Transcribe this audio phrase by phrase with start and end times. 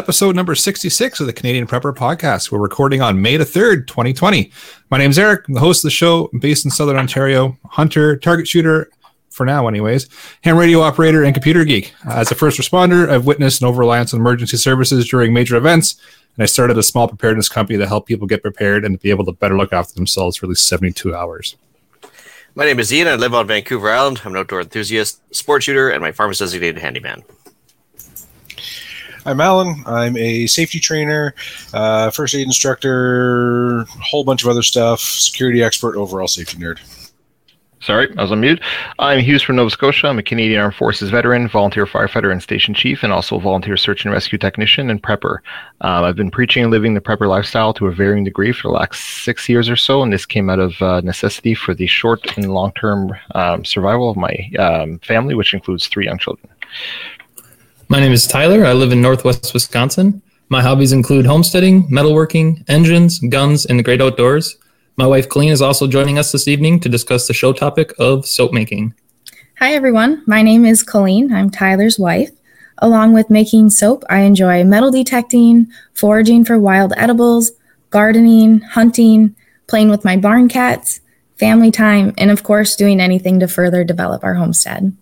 [0.00, 2.50] episode number 66 of the Canadian Prepper Podcast.
[2.50, 4.50] We're recording on May the 3rd, 2020.
[4.88, 5.46] My name is Eric.
[5.46, 6.30] I'm the host of the show.
[6.32, 8.88] I'm based in Southern Ontario, hunter, target shooter,
[9.28, 10.08] for now, anyways,
[10.42, 11.92] ham radio operator, and computer geek.
[12.06, 16.00] As a first responder, I've witnessed an over reliance on emergency services during major events,
[16.34, 19.26] and I started a small preparedness company to help people get prepared and be able
[19.26, 21.58] to better look after themselves for at least 72 hours.
[22.54, 23.08] My name is Ian.
[23.08, 24.22] I live on Vancouver Island.
[24.24, 27.22] I'm an outdoor enthusiast, sport shooter, and my farm is designated handyman.
[29.26, 29.82] I'm Alan.
[29.86, 31.34] I'm a safety trainer,
[31.74, 36.78] uh, first aid instructor, whole bunch of other stuff, security expert, overall safety nerd.
[37.82, 38.60] Sorry, I was on mute.
[38.98, 40.08] I'm Hughes from Nova Scotia.
[40.08, 43.78] I'm a Canadian Armed Forces veteran, volunteer firefighter, and station chief, and also a volunteer
[43.78, 45.38] search and rescue technician and prepper.
[45.80, 48.74] Um, I've been preaching and living the prepper lifestyle to a varying degree for the
[48.74, 52.36] last six years or so, and this came out of uh, necessity for the short
[52.36, 56.50] and long term um, survival of my um, family, which includes three young children.
[57.92, 58.64] My name is Tyler.
[58.64, 60.22] I live in Northwest Wisconsin.
[60.48, 64.56] My hobbies include homesteading, metalworking, engines, guns, and the great outdoors.
[64.96, 68.26] My wife Colleen is also joining us this evening to discuss the show topic of
[68.26, 68.94] soap making.
[69.58, 70.22] Hi, everyone.
[70.24, 71.32] My name is Colleen.
[71.32, 72.30] I'm Tyler's wife.
[72.78, 77.50] Along with making soap, I enjoy metal detecting, foraging for wild edibles,
[77.90, 79.34] gardening, hunting,
[79.66, 81.00] playing with my barn cats,
[81.38, 84.96] family time, and of course, doing anything to further develop our homestead.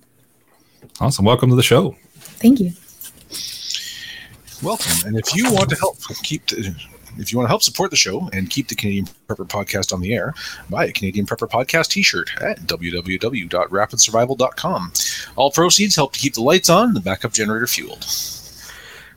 [1.01, 1.27] Awesome.
[1.27, 1.95] Welcome to the show.
[2.39, 2.73] Thank you.
[4.63, 4.93] Welcome.
[5.07, 6.75] And if you want to help keep the,
[7.19, 10.01] if you want to help support the show and keep the Canadian Prepper Podcast on
[10.01, 10.33] the air,
[10.71, 14.93] buy a Canadian Prepper Podcast t-shirt at www.rapidsurvival.com.
[15.37, 18.07] All proceeds help to keep the lights on and the backup generator fueled.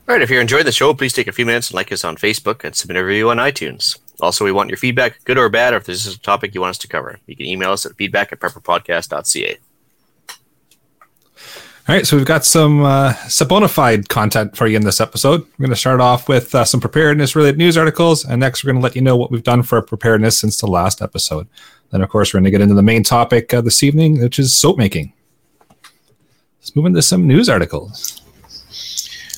[0.08, 2.04] All right, if you're enjoying the show, please take a few minutes and like us
[2.04, 3.98] on Facebook and submit a review on iTunes.
[4.20, 6.60] Also, we want your feedback, good or bad, or if this is a topic you
[6.60, 7.20] want us to cover.
[7.26, 9.58] You can email us at feedback at prepperpodcast.ca.
[11.88, 15.40] All right, so we've got some uh, Saponified content for you in this episode.
[15.40, 18.70] We're going to start off with uh, some preparedness related news articles, and next we're
[18.70, 21.48] going to let you know what we've done for preparedness since the last episode.
[21.90, 24.38] Then, of course, we're going to get into the main topic uh, this evening, which
[24.38, 25.12] is soap making.
[26.60, 28.22] Let's move into some news articles.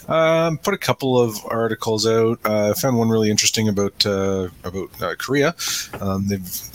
[0.07, 2.41] Um, put a couple of articles out.
[2.45, 5.55] Uh, I found one really interesting about uh, about uh, Korea.
[5.99, 6.71] Um, they've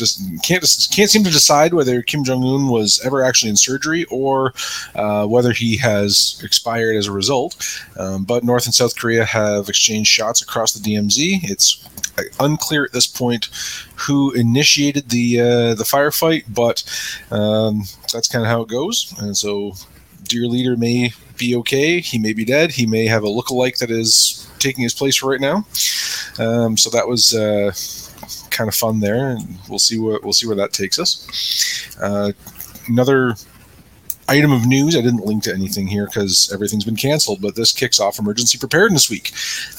[0.00, 4.04] just can't can't seem to decide whether Kim Jong Un was ever actually in surgery
[4.10, 4.52] or
[4.96, 7.54] uh, whether he has expired as a result.
[7.96, 11.44] Um, but North and South Korea have exchanged shots across the DMZ.
[11.44, 11.88] It's
[12.40, 13.50] unclear at this point
[13.94, 16.82] who initiated the uh, the firefight, but
[17.30, 19.14] um, that's kind of how it goes.
[19.20, 19.74] And so,
[20.24, 22.00] dear leader may be okay.
[22.00, 22.72] He may be dead.
[22.72, 25.64] He may have a look-alike that is taking his place right now.
[26.38, 27.34] Um, so that was.
[27.34, 27.72] Uh,
[28.50, 31.96] kind of fun there, and we'll see what we'll see where that takes us.
[32.00, 32.32] Uh,
[32.88, 33.34] another
[34.30, 34.96] item of news.
[34.96, 38.58] I didn't link to anything here because everything's been canceled, but this kicks off Emergency
[38.58, 39.32] Preparedness Week.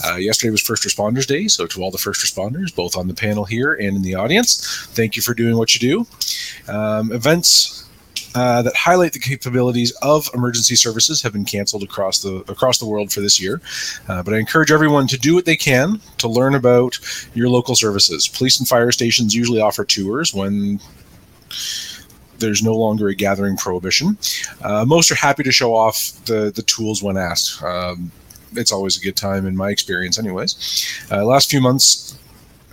[0.06, 3.14] Uh, yesterday was First Responders Day, so to all the first responders, both on the
[3.14, 6.74] panel here and in the audience, thank you for doing what you do.
[6.74, 7.90] Um, events
[8.36, 12.86] uh, that highlight the capabilities of emergency services have been canceled across the across the
[12.86, 13.62] world for this year.
[14.08, 16.98] Uh, but I encourage everyone to do what they can to learn about
[17.34, 18.28] your local services.
[18.28, 20.80] Police and fire stations usually offer tours when
[22.40, 24.18] there's no longer a gathering prohibition.
[24.62, 27.62] Uh, most are happy to show off the the tools when asked.
[27.64, 28.12] Um,
[28.54, 31.06] it's always a good time in my experience, anyways.
[31.10, 32.18] Uh, last few months,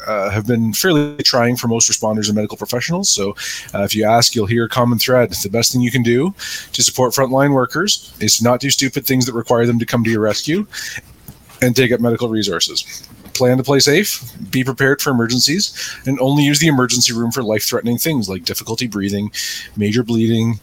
[0.09, 3.09] uh, have been fairly trying for most responders and medical professionals.
[3.11, 3.37] So,
[3.75, 5.31] uh, if you ask, you'll hear a common thread.
[5.31, 6.35] The best thing you can do
[6.73, 10.03] to support frontline workers is to not do stupid things that require them to come
[10.05, 10.67] to your rescue
[11.61, 13.09] and take up medical resources.
[13.35, 17.43] Plan to play safe, be prepared for emergencies, and only use the emergency room for
[17.43, 19.31] life threatening things like difficulty breathing,
[19.77, 20.59] major bleeding,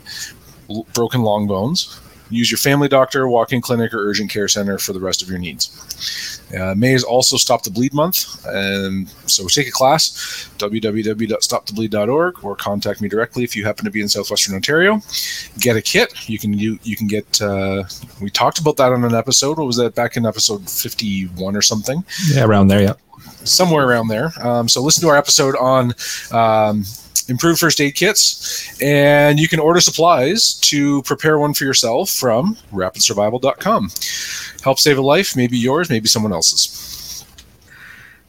[0.93, 1.99] broken long bones.
[2.29, 5.37] Use your family doctor, walk-in clinic, or urgent care center for the rest of your
[5.37, 6.41] needs.
[6.59, 12.55] Uh, May is also Stop the Bleed month, and so take a class, www.stopthebleed.org, or
[12.55, 15.01] contact me directly if you happen to be in southwestern Ontario.
[15.59, 16.29] Get a kit.
[16.29, 17.41] You can you you can get.
[17.41, 17.83] Uh,
[18.21, 19.57] we talked about that on an episode.
[19.57, 22.03] What was that back in episode fifty-one or something?
[22.27, 22.81] Yeah, around there.
[22.81, 22.93] Yeah,
[23.43, 24.31] somewhere around there.
[24.41, 25.93] Um, so listen to our episode on.
[26.31, 26.83] Um,
[27.29, 32.55] improved first aid kits, and you can order supplies to prepare one for yourself from
[32.71, 33.91] rapidsurvival.com.
[34.63, 37.25] Help save a life, maybe yours, maybe someone else's.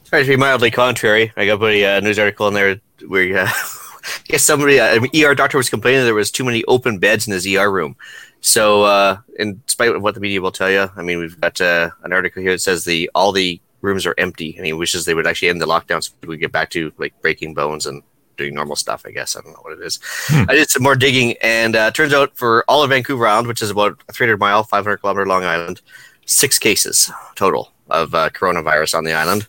[0.03, 1.33] Sorry to be mildly contrary.
[1.35, 3.47] I got a uh, news article in there where uh,
[4.07, 7.27] I guess somebody, uh, an ER doctor was complaining there was too many open beds
[7.27, 7.95] in his ER room.
[8.39, 11.59] So, uh, in spite of what the media will tell you, I mean, we've got
[11.59, 15.05] uh, an article here that says the all the rooms are empty, and he wishes
[15.05, 18.03] they would actually end the lockdown so we get back to like breaking bones and
[18.37, 19.03] doing normal stuff.
[19.05, 19.99] I guess I don't know what it is.
[20.27, 20.43] Hmm.
[20.49, 23.61] I did some more digging, and uh, turns out for all of Vancouver Island, which
[23.61, 25.81] is about a 300 mile, 500 kilometer long island,
[26.25, 29.47] six cases total of uh, coronavirus on the island.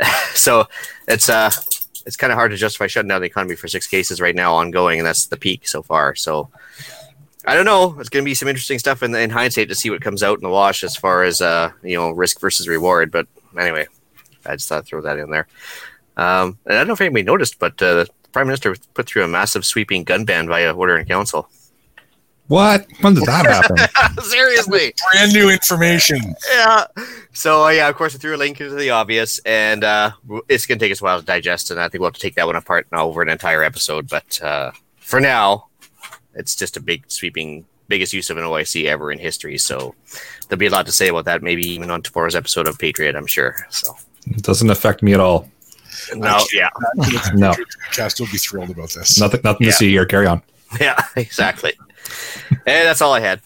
[0.34, 0.66] so
[1.08, 1.50] it's uh
[2.06, 4.54] it's kind of hard to justify shutting down the economy for six cases right now
[4.54, 6.14] ongoing, and that's the peak so far.
[6.16, 6.50] So
[7.44, 7.96] I don't know.
[8.00, 10.38] It's going to be some interesting stuff in, in hindsight to see what comes out
[10.38, 13.10] in the wash as far as uh you know risk versus reward.
[13.10, 13.26] But
[13.58, 13.86] anyway,
[14.46, 15.46] I just thought I'd throw that in there.
[16.16, 19.24] Um, and I don't know if anybody noticed, but uh, the prime minister put through
[19.24, 21.48] a massive sweeping gun ban via order in council.
[22.48, 22.86] What?
[23.00, 24.22] When did that happen?
[24.24, 24.92] Seriously.
[25.12, 26.18] Brand new information.
[26.52, 26.84] yeah.
[27.32, 30.10] So uh, yeah, of course, I threw a link into the obvious, and uh,
[30.48, 32.20] it's going to take us a while to digest, and I think we'll have to
[32.20, 34.08] take that one apart now over an entire episode.
[34.08, 35.68] But uh, for now,
[36.34, 39.56] it's just a big sweeping, biggest use of an OIC ever in history.
[39.56, 39.94] So
[40.48, 43.16] there'll be a lot to say about that, maybe even on tomorrow's episode of Patriot,
[43.16, 43.56] I'm sure.
[43.70, 45.48] So It doesn't affect me at all.
[46.14, 46.68] No, yeah,
[47.34, 47.54] No,
[47.92, 49.18] Cast will be thrilled about this.
[49.20, 49.70] nothing, nothing Yeah.
[49.72, 50.04] to see here.
[50.06, 50.42] Carry on.
[50.80, 51.72] yeah, exactly.
[52.50, 53.40] and that's all I had.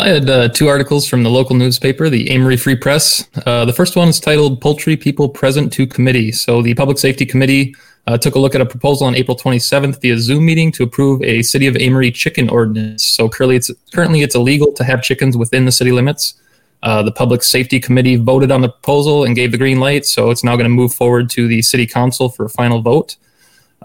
[0.00, 3.28] I had uh, two articles from the local newspaper, the Amery Free Press.
[3.46, 6.32] Uh, the first one is titled Poultry People Present to Committee.
[6.32, 7.74] So, the Public Safety Committee
[8.08, 11.22] uh, took a look at a proposal on April 27th via Zoom meeting to approve
[11.22, 13.06] a City of Amery chicken ordinance.
[13.06, 16.34] So, currently it's, currently it's illegal to have chickens within the city limits.
[16.82, 20.06] Uh, the Public Safety Committee voted on the proposal and gave the green light.
[20.06, 23.16] So, it's now going to move forward to the City Council for a final vote.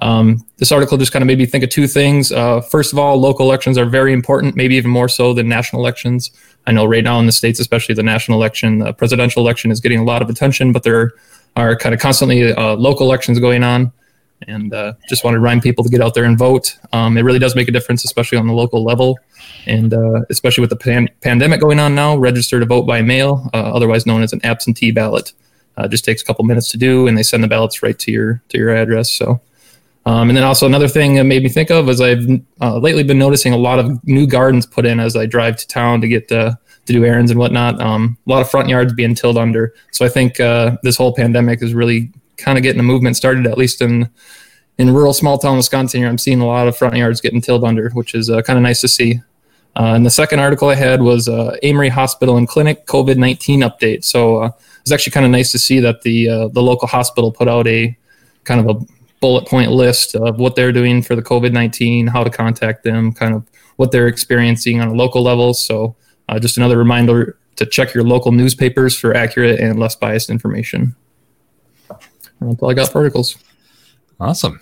[0.02, 2.32] Um, this article just kind of made me think of two things.
[2.32, 5.82] Uh, first of all, local elections are very important, maybe even more so than national
[5.82, 6.32] elections.
[6.66, 9.80] I know right now in the states, especially the national election, the presidential election is
[9.80, 11.14] getting a lot of attention, but there
[11.56, 13.92] are kind of constantly uh, local elections going on.
[14.48, 16.78] And uh, just want to remind people to get out there and vote.
[16.94, 19.20] Um, it really does make a difference, especially on the local level,
[19.68, 22.18] and uh, especially with the pan- pandemic going on now.
[22.18, 25.34] Register to vote by mail, uh, otherwise known as an absentee ballot.
[25.78, 28.12] Uh, just takes a couple minutes to do, and they send the ballots right to
[28.12, 29.12] your to your address.
[29.12, 29.42] So.
[30.04, 32.28] Um, and then also another thing that made me think of is I've
[32.60, 35.68] uh, lately been noticing a lot of new gardens put in as I drive to
[35.68, 36.56] town to get uh,
[36.86, 37.80] to do errands and whatnot.
[37.80, 39.76] Um, a lot of front yards being tilled under.
[39.92, 42.12] So I think uh, this whole pandemic is really
[42.42, 44.10] kind of getting a movement started, at least in
[44.78, 46.02] in rural small town Wisconsin.
[46.02, 48.58] Here, I'm seeing a lot of front yards getting tilled under, which is uh, kind
[48.58, 49.22] of nice to see.
[49.76, 53.62] Uh, and the second article I had was uh, Amery Hospital and Clinic COVID 19
[53.62, 54.04] update.
[54.04, 54.52] So uh,
[54.82, 57.68] it's actually kind of nice to see that the uh, the local hospital put out
[57.68, 57.98] a
[58.44, 58.86] kind of a
[59.22, 63.14] bullet point list of what they're doing for the COVID 19, how to contact them,
[63.14, 63.48] kind of
[63.78, 65.54] what they're experiencing on a local level.
[65.54, 65.96] So,
[66.28, 70.96] uh, just another reminder to check your local newspapers for accurate and less biased information.
[72.42, 73.38] That's all I got for articles.
[74.20, 74.60] Awesome.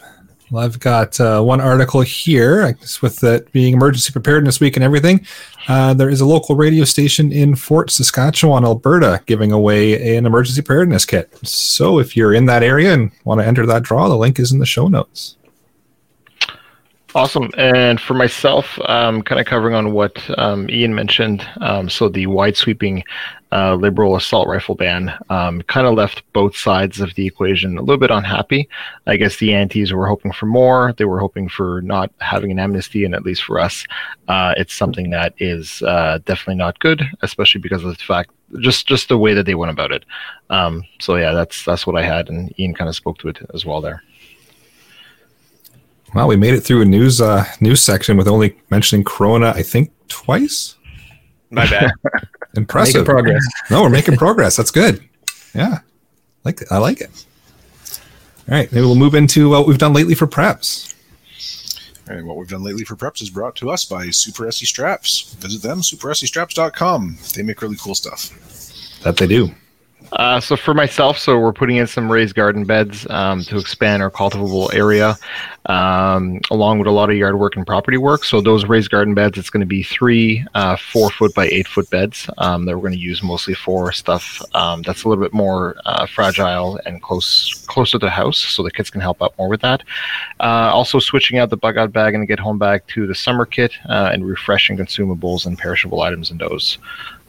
[0.52, 2.64] Well, I've got uh, one article here.
[2.64, 5.26] I guess with it being Emergency Preparedness Week and everything,
[5.68, 10.62] uh, there is a local radio station in Fort Saskatchewan, Alberta, giving away an emergency
[10.62, 11.31] preparedness kit.
[11.48, 14.52] So if you're in that area and want to enter that draw, the link is
[14.52, 15.36] in the show notes.
[17.16, 17.49] Awesome.
[17.57, 22.28] And for myself, um, kind of covering on what um, Ian mentioned, um, so the
[22.28, 23.04] wide sweeping
[23.51, 27.81] uh, liberal assault rifle ban um, kind of left both sides of the equation a
[27.81, 28.69] little bit unhappy.
[29.07, 30.94] I guess the antis were hoping for more.
[30.97, 33.85] They were hoping for not having an amnesty, and at least for us,
[34.28, 38.87] uh, it's something that is uh, definitely not good, especially because of the fact just
[38.87, 40.06] just the way that they went about it.
[40.51, 43.39] Um, so yeah, that's that's what I had, and Ian kind of spoke to it
[43.56, 44.04] as well there.
[46.13, 49.61] Well, we made it through a news uh, news section with only mentioning Corona, I
[49.61, 50.75] think, twice.
[51.51, 51.92] My bad.
[52.56, 52.95] Impressive.
[52.95, 53.47] Making progress.
[53.69, 54.56] No, we're making progress.
[54.56, 55.07] That's good.
[55.54, 55.80] Yeah,
[56.44, 57.25] like I like it.
[58.49, 60.95] All right, maybe we'll move into what we've done lately for preps.
[62.07, 65.33] And what we've done lately for preps is brought to us by Super SE Straps.
[65.35, 67.19] Visit them, supersestraps.com.
[67.35, 68.31] They make really cool stuff.
[69.04, 69.51] That they do.
[70.13, 74.01] Uh, so for myself, so we're putting in some raised garden beds um, to expand
[74.01, 75.16] our cultivable area,
[75.68, 78.23] um, along with a lot of yard work and property work.
[78.23, 81.68] So those raised garden beds, it's going to be three uh, four foot by eight
[81.68, 85.23] foot beds um, that we're going to use mostly for stuff um, that's a little
[85.23, 89.21] bit more uh, fragile and close closer to the house, so the kids can help
[89.21, 89.83] out more with that.
[90.39, 93.45] Uh, also switching out the bug out bag and get home bag to the summer
[93.45, 96.80] kit uh, and refreshing consumables and perishable items in those.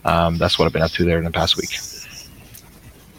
[0.05, 1.79] Um, that's what I've been up to there in the past week.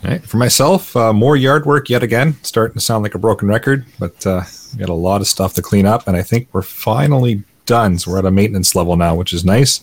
[0.04, 0.24] Right.
[0.24, 2.36] For myself, uh, more yard work yet again.
[2.42, 4.42] Starting to sound like a broken record, but uh,
[4.74, 8.00] we got a lot of stuff to clean up, and I think we're finally done.
[8.00, 9.82] So we're at a maintenance level now, which is nice.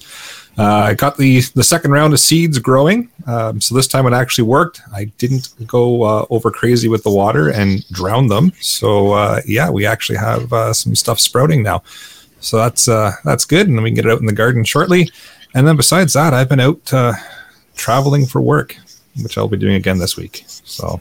[0.58, 4.12] Uh, I got the the second round of seeds growing, um, so this time it
[4.12, 4.80] actually worked.
[4.92, 8.52] I didn't go uh, over crazy with the water and drown them.
[8.60, 11.84] So uh, yeah, we actually have uh, some stuff sprouting now.
[12.40, 14.64] So that's uh, that's good, and then we can get it out in the garden
[14.64, 15.10] shortly.
[15.54, 17.12] And then besides that, I've been out uh,
[17.76, 18.76] traveling for work,
[19.22, 20.44] which I'll be doing again this week.
[20.46, 21.00] So,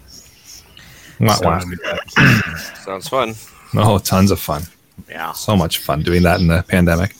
[1.20, 1.60] wah, wah.
[2.86, 3.36] Sounds fun.
[3.76, 4.64] oh, tons of fun.
[5.10, 5.32] Yeah.
[5.34, 7.14] So much fun doing that in the pandemic.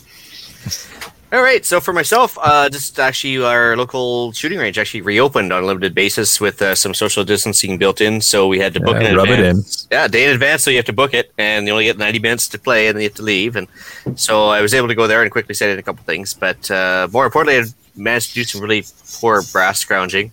[1.30, 1.62] All right.
[1.64, 5.94] So for myself, uh, just actually our local shooting range actually reopened on a limited
[5.94, 8.22] basis with uh, some social distancing built in.
[8.22, 9.86] So we had to book Yeah, in rub it advance.
[9.90, 10.62] Yeah, day in advance.
[10.62, 12.96] So you have to book it, and you only get 90 minutes to play, and
[12.96, 13.56] then you have to leave.
[13.56, 13.68] And
[14.16, 16.32] so I was able to go there and quickly set in a couple things.
[16.32, 17.64] But uh, more importantly, I
[17.94, 18.84] managed to do some really
[19.20, 20.32] poor brass scrounging.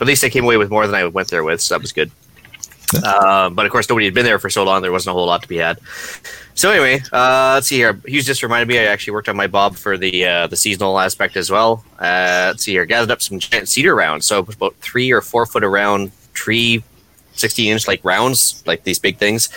[0.00, 1.82] But at least I came away with more than I went there with, so that
[1.82, 2.10] was good.
[3.04, 5.26] Uh, but of course, nobody had been there for so long; there wasn't a whole
[5.26, 5.78] lot to be had.
[6.54, 8.00] So anyway, uh, let's see here.
[8.06, 10.98] Hughes just reminded me I actually worked on my bob for the uh, the seasonal
[10.98, 11.84] aspect as well.
[11.98, 12.86] Uh, let's see here.
[12.86, 16.82] Gathered up some giant cedar rounds, so about three or four foot around tree,
[17.32, 19.50] sixty inch like rounds, like these big things.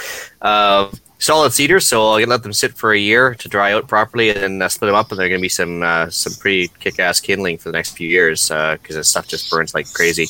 [1.24, 4.30] Uh, solid cedar, so I'll let them sit for a year to dry out properly,
[4.30, 6.68] and then uh, split them up, and they're going to be some uh, some pretty
[6.80, 10.28] kick ass kindling for the next few years because this stuff just burns like crazy.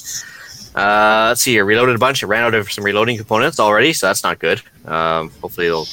[0.75, 1.65] Uh, let's see here.
[1.65, 2.23] Reloaded a bunch.
[2.23, 4.61] I ran out of some reloading components already, so that's not good.
[4.85, 5.87] Um, hopefully, it'll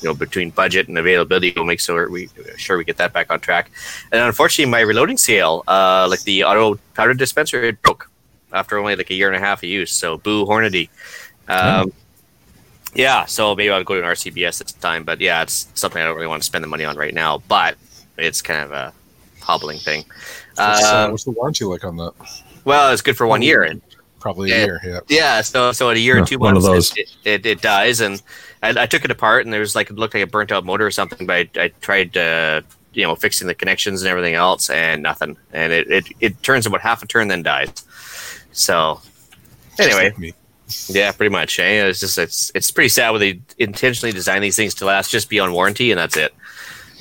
[0.00, 3.32] you know between budget and availability, we'll make sure we sure we get that back
[3.32, 3.72] on track.
[4.12, 8.08] And unfortunately, my reloading scale, uh, like the auto powder dispenser, it broke
[8.52, 9.92] after only like a year and a half of use.
[9.92, 10.90] So boo Hornady.
[11.48, 11.92] Um,
[12.96, 16.00] Yeah, so maybe I'll go to an RCBS at the time, but yeah, it's something
[16.00, 17.38] I don't really want to spend the money on right now.
[17.48, 17.76] But
[18.16, 18.92] it's kind of a
[19.40, 20.04] hobbling thing.
[20.56, 22.12] What's, uh, Um, what's the warranty like on that?
[22.64, 23.80] well, it's good for one year, and
[24.18, 24.64] Probably a yeah.
[24.64, 24.80] year.
[24.82, 25.00] Yeah.
[25.08, 26.96] Yeah, so so in a year Yeah, or two one months, those.
[26.96, 28.20] It, it, it dies, and
[28.62, 30.64] I, I took it apart, and there was like it looked like a burnt out
[30.64, 31.26] motor or something.
[31.26, 32.62] But I, I tried, uh,
[32.92, 35.36] you know, fixing the connections and everything else, and nothing.
[35.52, 37.72] And it, it, it turns about half a turn, then dies.
[38.52, 39.00] So
[39.76, 40.32] Just anyway, like me.
[40.88, 41.58] Yeah, pretty much.
[41.58, 41.86] Eh?
[41.86, 45.28] It's just it's it's pretty sad when they intentionally design these things to last just
[45.28, 46.34] beyond warranty, and that's it.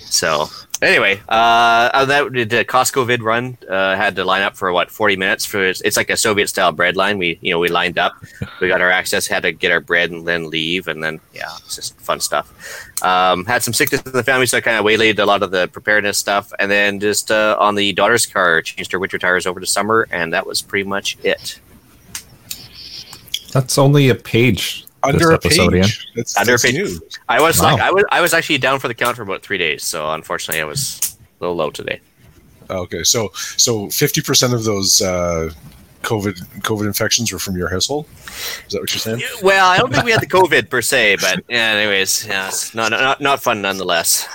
[0.06, 0.48] So
[0.82, 3.58] anyway, uh, that the Costco vid run.
[3.70, 6.48] Uh, had to line up for what forty minutes for it's, it's like a Soviet
[6.48, 7.18] style bread line.
[7.18, 8.14] We you know we lined up,
[8.62, 11.50] we got our access, had to get our bread and then leave, and then yeah,
[11.66, 12.54] it's just fun stuff.
[13.04, 15.52] Um, had some sickness in the family, so I kind of waylaid a lot of
[15.52, 19.46] the preparedness stuff, and then just uh, on the daughter's car, changed her winter tires
[19.46, 21.60] over to summer, and that was pretty much it.
[23.56, 24.86] That's only a page.
[25.02, 25.84] Under a this episode, Ian.
[25.84, 26.08] page.
[26.16, 26.74] That's, Under a page.
[26.74, 27.00] new.
[27.30, 27.74] I was Wow.
[27.74, 29.84] like, I was, I was actually down for the count for about three days.
[29.84, 32.02] So unfortunately, I was a little low today.
[32.70, 35.52] Okay, so so fifty percent of those uh,
[36.02, 36.34] COVID
[36.64, 38.08] COVID infections were from your household.
[38.68, 39.22] Is that what you're saying?
[39.44, 42.74] Well, I don't think we had the COVID per se, but yeah, anyways, yeah, it's
[42.76, 44.28] not not not fun nonetheless.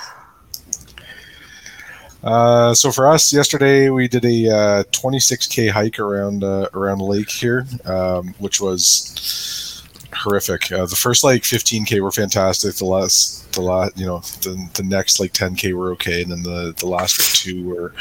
[2.23, 7.03] Uh, so for us, yesterday we did a uh, 26k hike around uh, around the
[7.03, 10.71] lake here, um, which was horrific.
[10.71, 12.75] Uh, the first like 15k were fantastic.
[12.75, 16.43] The last, the last, you know, the, the next like 10k were okay, and then
[16.43, 17.93] the the last two were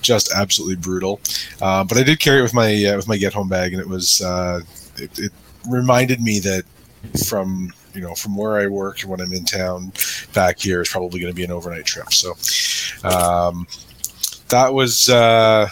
[0.00, 1.20] just absolutely brutal.
[1.60, 3.80] Uh, but I did carry it with my uh, with my get home bag, and
[3.80, 4.60] it was uh,
[4.96, 5.32] it, it
[5.68, 6.64] reminded me that
[7.26, 9.92] from you know from where I work and when I'm in town
[10.32, 12.12] back here is probably going to be an overnight trip.
[12.12, 12.32] So
[13.08, 13.66] um,
[14.48, 15.68] that was uh,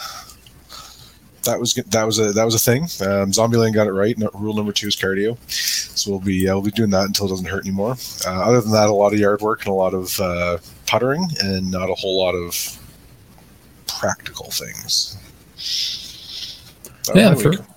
[1.44, 2.82] that was that was a that was a thing.
[2.82, 4.16] Um, Zombieland got it right.
[4.18, 7.26] No, rule number two is cardio, so we'll be uh, we'll be doing that until
[7.26, 7.96] it doesn't hurt anymore.
[8.26, 11.26] Uh, other than that, a lot of yard work and a lot of uh, puttering,
[11.42, 12.80] and not a whole lot of
[13.86, 15.18] practical things.
[17.06, 17.73] That Yeah, for.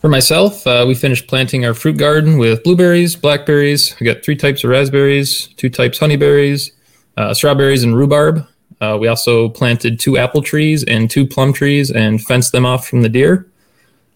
[0.00, 3.96] For myself, uh, we finished planting our fruit garden with blueberries, blackberries.
[3.98, 6.70] We got three types of raspberries, two types honeyberries,
[7.16, 8.46] uh, strawberries, and rhubarb.
[8.80, 12.86] Uh, we also planted two apple trees and two plum trees and fenced them off
[12.86, 13.48] from the deer.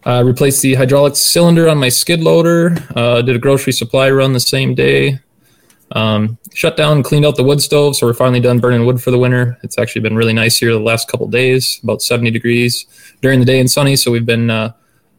[0.05, 2.75] Uh, replaced the hydraulic cylinder on my skid loader.
[2.95, 5.19] Uh, did a grocery supply run the same day.
[5.91, 9.11] Um, shut down cleaned out the wood stove, so we're finally done burning wood for
[9.11, 9.57] the winter.
[9.63, 12.85] It's actually been really nice here the last couple days, about 70 degrees
[13.21, 13.95] during the day and sunny.
[13.95, 14.73] So we've been uh,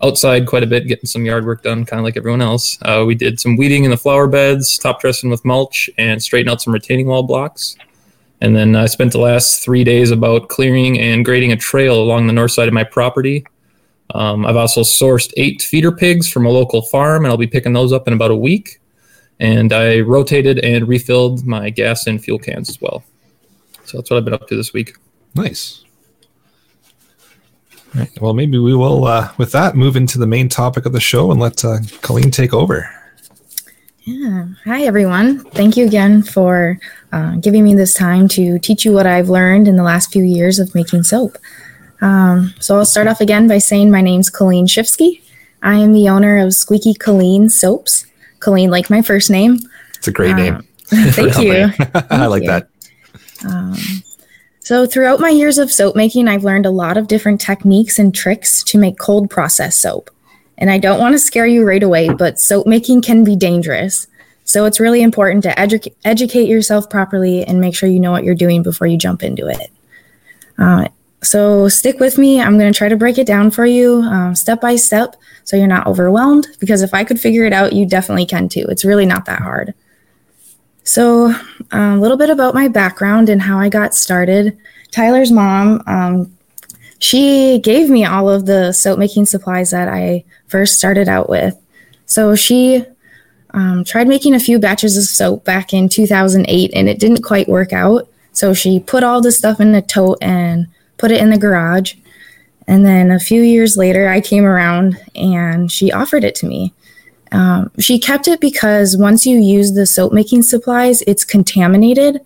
[0.04, 2.78] outside quite a bit, getting some yard work done, kind of like everyone else.
[2.82, 6.50] Uh, we did some weeding in the flower beds, top dressing with mulch, and straighten
[6.50, 7.76] out some retaining wall blocks.
[8.40, 12.26] And then I spent the last three days about clearing and grading a trail along
[12.26, 13.46] the north side of my property.
[14.14, 17.72] Um, I've also sourced eight feeder pigs from a local farm, and I'll be picking
[17.72, 18.80] those up in about a week.
[19.40, 23.02] And I rotated and refilled my gas and fuel cans as well.
[23.84, 24.96] So that's what I've been up to this week.
[25.34, 25.84] Nice.
[27.94, 28.20] All right.
[28.20, 31.30] Well, maybe we will, uh, with that, move into the main topic of the show
[31.30, 32.90] and let uh, Colleen take over.
[34.02, 34.46] Yeah.
[34.64, 35.44] Hi, everyone.
[35.50, 36.78] Thank you again for
[37.12, 40.24] uh, giving me this time to teach you what I've learned in the last few
[40.24, 41.38] years of making soap.
[42.00, 45.22] Um, so I'll start off again by saying my name's Colleen Shifsky.
[45.62, 48.06] I am the owner of Squeaky Colleen Soaps.
[48.40, 49.58] Colleen, like my first name.
[49.96, 50.62] It's a great Uh, name.
[50.86, 51.70] Thank you.
[52.10, 52.48] I like you.
[52.50, 52.68] that.
[53.48, 53.74] Um,
[54.64, 58.14] so, throughout my years of soap making, I've learned a lot of different techniques and
[58.14, 60.08] tricks to make cold process soap.
[60.56, 64.06] And I don't want to scare you right away, but soap making can be dangerous.
[64.44, 68.24] So, it's really important to edu- educate yourself properly and make sure you know what
[68.24, 69.70] you're doing before you jump into it.
[70.56, 70.88] Uh,
[71.22, 72.40] so stick with me.
[72.40, 75.56] I'm going to try to break it down for you um, step by step so
[75.56, 76.46] you're not overwhelmed.
[76.58, 78.66] Because if I could figure it out, you definitely can too.
[78.68, 79.74] It's really not that hard.
[80.84, 81.38] So, uh,
[81.72, 84.56] a little bit about my background and how I got started.
[84.90, 86.36] Tyler's mom, um,
[86.98, 91.58] she gave me all of the soap making supplies that I first started out with.
[92.04, 92.84] So, she
[93.54, 97.48] um, tried making a few batches of soap back in 2008 and it didn't quite
[97.48, 98.06] work out.
[98.32, 100.66] So, she put all the stuff in a tote and
[100.98, 101.94] put it in the garage.
[102.66, 106.74] And then a few years later, I came around and she offered it to me.
[107.34, 112.20] Um, she kept it because once you use the soap making supplies, it's contaminated.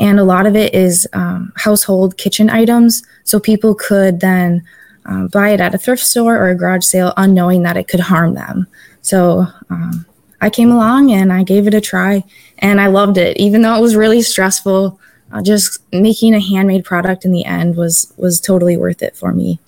[0.00, 3.02] And a lot of it is um, household kitchen items.
[3.24, 4.64] So people could then
[5.04, 8.00] um, buy it at a thrift store or a garage sale unknowing that it could
[8.00, 8.66] harm them.
[9.02, 10.06] So um,
[10.40, 12.24] I came along and I gave it a try
[12.58, 13.36] and I loved it.
[13.36, 14.98] Even though it was really stressful,
[15.32, 19.32] uh, just making a handmade product in the end was was totally worth it for
[19.32, 19.58] me.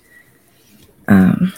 [1.07, 1.53] Um,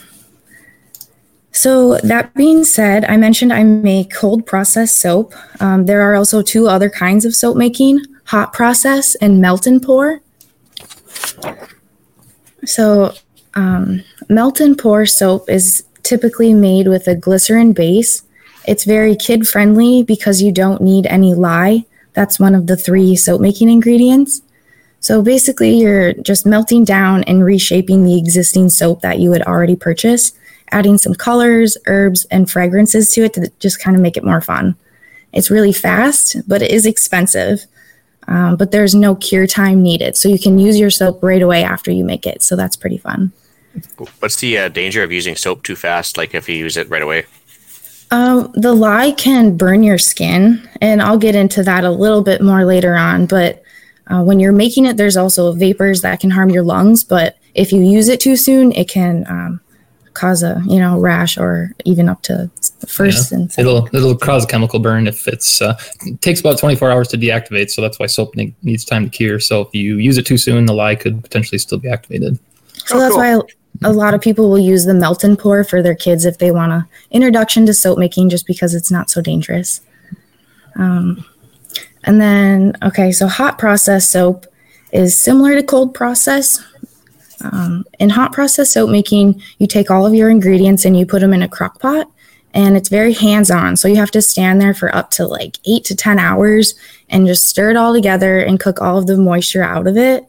[1.52, 5.34] so that being said, I mentioned I make cold process soap.
[5.60, 9.82] Um, there are also two other kinds of soap making: hot process and melt and
[9.82, 10.22] pour.
[12.66, 13.14] So
[13.56, 18.24] um, melt and pour soap is typically made with a glycerin base.
[18.68, 23.16] It's very kid friendly because you don't need any lye that's one of the three
[23.16, 24.42] soap making ingredients.
[25.00, 29.76] So basically, you're just melting down and reshaping the existing soap that you had already
[29.76, 30.38] purchased,
[30.72, 34.42] adding some colors, herbs, and fragrances to it to just kind of make it more
[34.42, 34.76] fun.
[35.34, 37.66] It's really fast, but it is expensive.
[38.28, 40.16] Um, but there's no cure time needed.
[40.16, 42.44] So you can use your soap right away after you make it.
[42.44, 43.32] So that's pretty fun.
[44.20, 47.02] What's the uh, danger of using soap too fast, like if you use it right
[47.02, 47.26] away?
[48.12, 52.42] Um, the lye can burn your skin, and I'll get into that a little bit
[52.42, 53.26] more later on.
[53.26, 53.64] But
[54.08, 57.04] uh, when you're making it, there's also vapors that can harm your lungs.
[57.04, 59.62] But if you use it too soon, it can um,
[60.14, 62.50] cause a you know rash or even up to
[62.88, 63.32] first.
[63.32, 63.40] Yeah.
[63.40, 67.08] And it'll it'll cause a chemical burn if it's uh, it takes about 24 hours
[67.10, 67.70] to deactivate.
[67.70, 69.40] So that's why soap ne- needs time to cure.
[69.40, 72.40] So if you use it too soon, the lye could potentially still be activated.
[72.86, 73.40] So that's why
[73.84, 76.52] a lot of people will use the melt and pour for their kids if they
[76.52, 79.82] want a introduction to soap making just because it's not so dangerous
[80.76, 81.26] um,
[82.04, 84.46] and then okay so hot process soap
[84.92, 86.64] is similar to cold process
[87.44, 91.22] um, in hot process soap making you take all of your ingredients and you put
[91.22, 92.10] them in a crock pot
[92.54, 95.84] and it's very hands-on so you have to stand there for up to like eight
[95.84, 96.76] to ten hours
[97.10, 100.28] and just stir it all together and cook all of the moisture out of it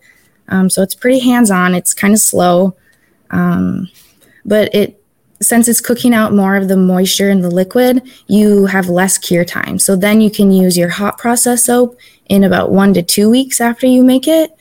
[0.49, 2.77] um, so it's pretty hands-on it's kind of slow
[3.31, 3.89] um,
[4.45, 5.03] but it
[5.43, 9.45] since it's cooking out more of the moisture in the liquid, you have less cure
[9.45, 9.79] time.
[9.79, 13.61] So then you can use your hot process soap in about one to two weeks
[13.61, 14.57] after you make it.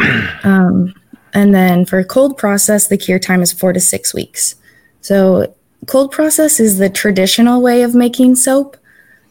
[0.42, 0.94] Um,
[1.32, 4.56] and then for cold process, the cure time is four to six weeks.
[5.00, 5.54] So
[5.86, 8.76] cold process is the traditional way of making soap.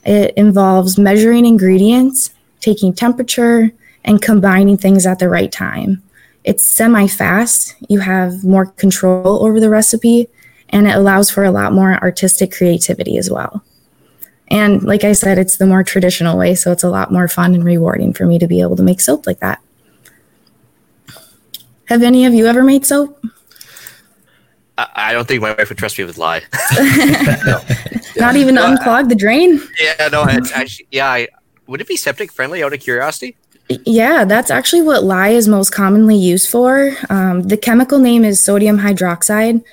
[0.06, 3.72] It involves measuring ingredients, taking temperature,
[4.06, 6.02] and combining things at the right time.
[6.44, 7.76] It's semi fast.
[7.90, 10.28] You have more control over the recipe,
[10.70, 13.64] and it allows for a lot more artistic creativity as well.
[14.48, 17.54] And like I said, it's the more traditional way, so it's a lot more fun
[17.54, 19.62] and rewarding for me to be able to make soap like that.
[21.90, 23.26] Have any of you ever made soap?
[24.78, 26.42] I don't think my wife would trust me with lye.
[27.46, 27.62] no.
[28.16, 29.60] Not even well, unclog the drain?
[29.82, 31.08] Yeah, no, it's actually, yeah.
[31.08, 31.28] I,
[31.68, 33.36] would it be septic friendly out of curiosity?
[33.86, 36.96] Yeah, that's actually what lye is most commonly used for.
[37.10, 39.64] Um, the chemical name is sodium hydroxide.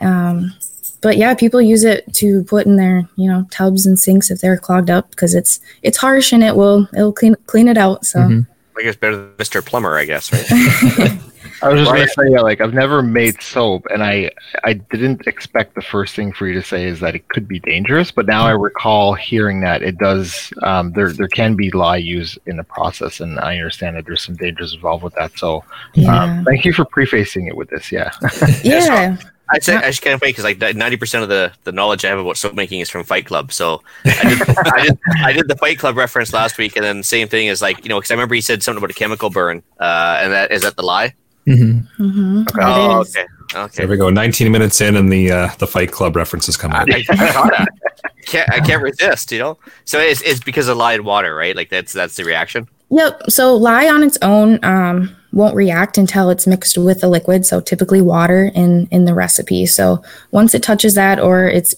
[0.00, 0.54] Um,
[1.00, 4.40] but yeah, people use it to put in their, you know, tubs and sinks if
[4.40, 8.06] they're clogged up because it's it's harsh and it will it'll clean clean it out.
[8.06, 8.78] So mm-hmm.
[8.78, 9.64] I guess better than Mr.
[9.64, 11.18] Plumber, I guess, right?
[11.64, 11.98] I was just right.
[11.98, 14.30] gonna say, yeah, like I've never made soap, and I
[14.64, 17.58] I didn't expect the first thing for you to say is that it could be
[17.58, 20.52] dangerous, but now I recall hearing that it does.
[20.62, 24.22] Um, there there can be lye used in the process, and I understand that there's
[24.22, 25.38] some dangers involved with that.
[25.38, 26.22] So, yeah.
[26.22, 27.90] um, thank you for prefacing it with this.
[27.90, 28.12] Yeah.
[28.62, 29.16] yeah.
[29.50, 32.08] I say I just can't wait because like ninety percent of the, the knowledge I
[32.08, 33.52] have about soap making is from Fight Club.
[33.52, 37.02] So I did, I did, I did the Fight Club reference last week, and then
[37.02, 39.28] same thing is like you know because I remember he said something about a chemical
[39.28, 41.14] burn, uh, and that is that the lye.
[41.46, 42.02] Mm-hmm.
[42.02, 42.40] Mm-hmm.
[42.40, 42.60] Okay.
[42.62, 43.26] Oh, okay.
[43.54, 43.82] Okay.
[43.82, 44.10] There we go.
[44.10, 46.92] 19 minutes in, and the uh, the Fight Club references come out.
[46.92, 47.66] I, I,
[48.26, 49.30] can't I can't resist.
[49.30, 49.58] You know.
[49.84, 51.54] So it's, it's because of lye and water, right?
[51.54, 52.68] Like that's that's the reaction.
[52.90, 53.30] Yep.
[53.30, 57.44] So lye on its own um, won't react until it's mixed with a liquid.
[57.44, 59.66] So typically water in in the recipe.
[59.66, 61.74] So once it touches that, or it's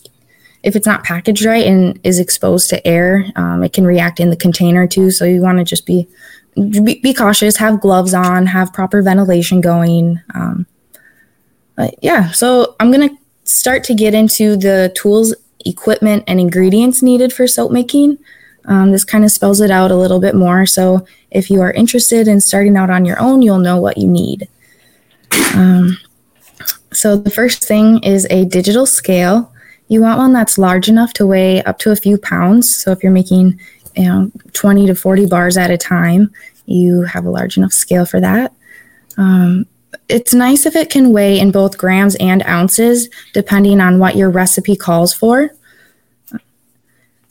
[0.62, 4.30] if it's not packaged right and is exposed to air, um, it can react in
[4.30, 5.10] the container too.
[5.10, 6.08] So you want to just be
[6.56, 10.20] be, be cautious, have gloves on, have proper ventilation going.
[10.34, 10.66] Um,
[11.76, 17.02] but yeah, so I'm going to start to get into the tools, equipment, and ingredients
[17.02, 18.18] needed for soap making.
[18.64, 20.66] Um, this kind of spells it out a little bit more.
[20.66, 24.08] So if you are interested in starting out on your own, you'll know what you
[24.08, 24.48] need.
[25.54, 25.98] Um,
[26.92, 29.52] so the first thing is a digital scale.
[29.88, 32.74] You want one that's large enough to weigh up to a few pounds.
[32.74, 33.60] So if you're making,
[33.96, 36.30] you know, 20 to 40 bars at a time,
[36.66, 38.52] you have a large enough scale for that.
[39.16, 39.66] Um,
[40.08, 44.30] it's nice if it can weigh in both grams and ounces, depending on what your
[44.30, 45.50] recipe calls for.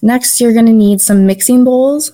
[0.01, 2.11] Next, you're going to need some mixing bowls.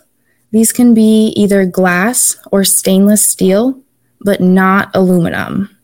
[0.51, 3.79] These can be either glass or stainless steel,
[4.21, 5.75] but not aluminum.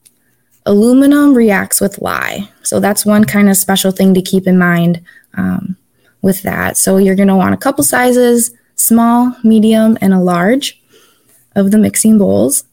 [0.65, 2.49] Aluminum reacts with lye.
[2.63, 5.01] So that's one kind of special thing to keep in mind
[5.35, 5.77] um,
[6.21, 6.77] with that.
[6.77, 10.81] So you're going to want a couple sizes small, medium, and a large
[11.55, 12.63] of the mixing bowls.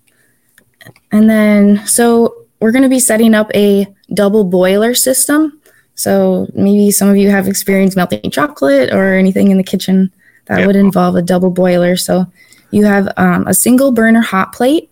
[1.12, 5.60] And then, so we're going to be setting up a double boiler system.
[5.94, 10.12] So maybe some of you have experienced melting chocolate or anything in the kitchen
[10.46, 10.66] that Yep.
[10.66, 11.96] would involve a double boiler.
[11.96, 12.26] So
[12.70, 14.90] you have um, a single burner hot plate.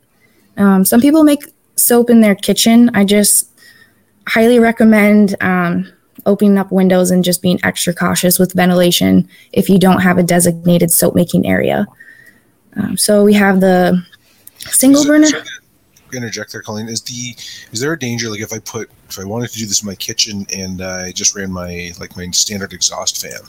[0.56, 1.42] Um, some people make
[1.76, 2.90] soap in their kitchen.
[2.94, 3.50] I just
[4.28, 5.92] highly recommend um,
[6.26, 10.22] opening up windows and just being extra cautious with ventilation if you don't have a
[10.22, 11.86] designated soap making area.
[12.76, 14.04] Um, so we have the
[14.58, 15.26] single Is burner.
[15.26, 16.88] to interject there, Colleen.
[16.88, 17.34] Is the
[17.72, 19.86] is there a danger like if I put if I wanted to do this in
[19.86, 23.40] my kitchen and I just ran my like my standard exhaust fan,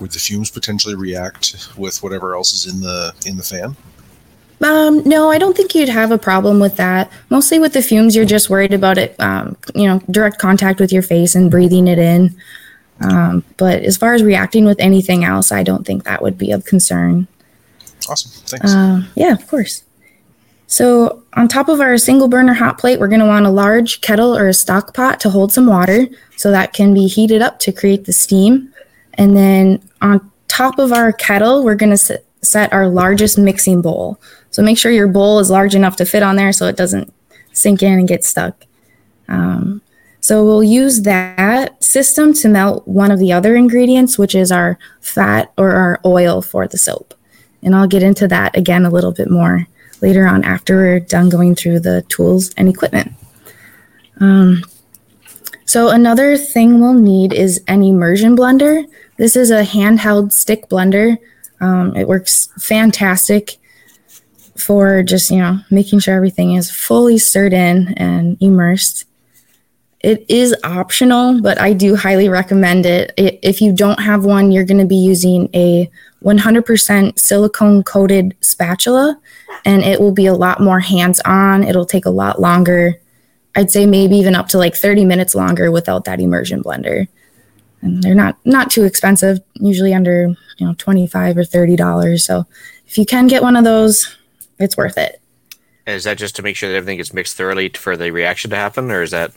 [0.00, 3.76] would the fumes potentially react with whatever else is in the in the fan?
[4.60, 7.10] Um, no, I don't think you'd have a problem with that.
[7.30, 10.92] Mostly with the fumes, you're just worried about it, um, you know, direct contact with
[10.92, 12.36] your face and breathing it in.
[13.00, 16.50] Um, but as far as reacting with anything else, I don't think that would be
[16.50, 17.28] of concern.
[18.08, 18.72] Awesome, thanks.
[18.72, 19.84] Uh, yeah, of course.
[20.66, 24.00] So on top of our single burner hot plate, we're going to want a large
[24.00, 27.58] kettle or a stock pot to hold some water so that can be heated up
[27.60, 28.72] to create the steam.
[29.14, 34.20] And then on top of our kettle, we're going to set our largest mixing bowl.
[34.50, 37.12] So make sure your bowl is large enough to fit on there so it doesn't
[37.52, 38.64] sink in and get stuck.
[39.28, 39.82] Um,
[40.20, 44.78] so we'll use that system to melt one of the other ingredients, which is our
[45.00, 47.14] fat or our oil for the soap.
[47.62, 49.66] And I'll get into that again a little bit more
[50.00, 53.12] later on after we're done going through the tools and equipment.
[54.20, 54.64] Um,
[55.64, 58.84] so another thing we'll need is an immersion blender.
[59.16, 61.18] This is a handheld stick blender.
[61.60, 63.58] Um, it works fantastic
[64.58, 69.04] for just, you know, making sure everything is fully stirred in and immersed.
[70.00, 73.12] It is optional, but I do highly recommend it.
[73.16, 75.90] If you don't have one, you're going to be using a
[76.22, 79.18] 100% silicone coated spatula
[79.64, 81.64] and it will be a lot more hands on.
[81.64, 83.00] It'll take a lot longer.
[83.56, 87.08] I'd say maybe even up to like 30 minutes longer without that immersion blender.
[87.80, 92.24] And they're not not too expensive, usually under, you know, 25 or 30 dollars.
[92.24, 92.46] So
[92.86, 94.16] if you can get one of those,
[94.58, 95.20] it's worth it.
[95.86, 98.56] Is that just to make sure that everything gets mixed thoroughly for the reaction to
[98.56, 99.32] happen, or is that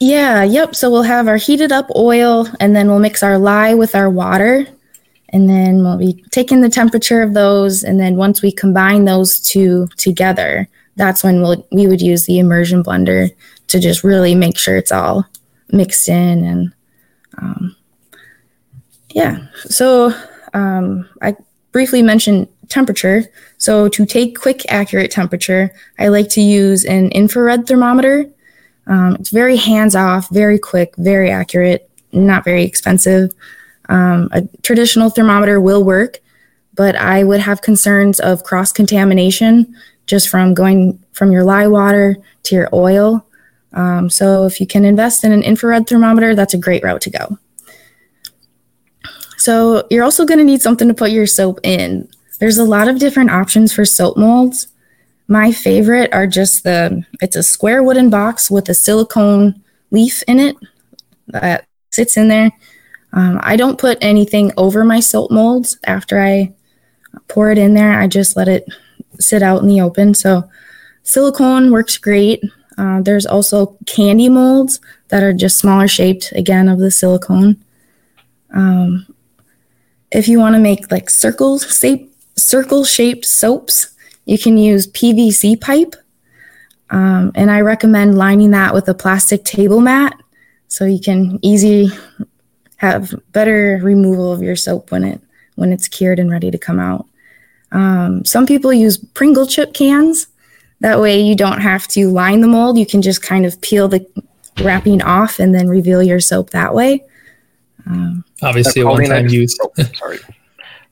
[0.00, 0.74] Yeah, yep.
[0.74, 4.10] So we'll have our heated up oil and then we'll mix our lye with our
[4.10, 4.66] water.
[5.30, 7.82] And then we'll be taking the temperature of those.
[7.82, 12.38] And then once we combine those two together, that's when we'll, we would use the
[12.38, 13.34] immersion blender
[13.68, 15.26] to just really make sure it's all
[15.70, 16.44] mixed in.
[16.44, 16.74] And
[17.38, 17.76] um,
[19.10, 20.12] yeah, so
[20.52, 21.36] um, I
[21.72, 23.24] briefly mentioned temperature.
[23.58, 28.26] So to take quick, accurate temperature, I like to use an infrared thermometer.
[28.86, 33.32] Um, it's very hands off, very quick, very accurate, not very expensive.
[33.88, 36.20] Um, a traditional thermometer will work,
[36.74, 39.74] but I would have concerns of cross contamination
[40.06, 43.26] just from going from your lye water to your oil.
[43.72, 47.10] Um, so if you can invest in an infrared thermometer, that's a great route to
[47.10, 47.38] go.
[49.38, 52.08] So you're also going to need something to put your soap in.
[52.38, 54.68] There's a lot of different options for soap molds.
[55.28, 60.40] My favorite are just the it's a square wooden box with a silicone leaf in
[60.40, 60.56] it
[61.28, 62.50] that sits in there.
[63.12, 66.52] Um, I don't put anything over my soap molds after I
[67.28, 67.98] pour it in there.
[67.98, 68.66] I just let it
[69.20, 70.14] sit out in the open.
[70.14, 70.48] So
[71.04, 72.42] silicone works great.
[72.76, 77.62] Uh, there's also candy molds that are just smaller shaped, again, of the silicone.
[78.52, 79.06] Um,
[80.10, 83.94] if you want to make like circles, shape, circle shaped soaps,
[84.24, 85.94] you can use PVC pipe.
[86.90, 90.14] Um, and I recommend lining that with a plastic table mat
[90.68, 91.88] so you can easy
[92.76, 95.20] have better removal of your soap when it
[95.54, 97.06] when it's cured and ready to come out.
[97.72, 100.26] Um, some people use Pringle chip cans.
[100.80, 102.78] That way, you don't have to line the mold.
[102.78, 104.04] You can just kind of peel the
[104.62, 107.04] wrapping off and then reveal your soap that way.
[107.86, 109.56] Um, Obviously, a one-time use.
[109.62, 110.18] oh, sorry.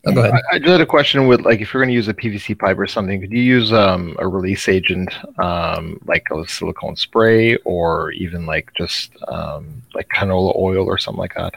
[0.05, 0.35] Oh, go ahead.
[0.35, 2.59] I, I just had a question with like if you're going to use a PVC
[2.59, 7.57] pipe or something, could you use um, a release agent um, like a silicone spray
[7.59, 11.55] or even like just um, like canola oil or something like that?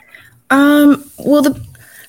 [0.52, 1.66] Um, well, the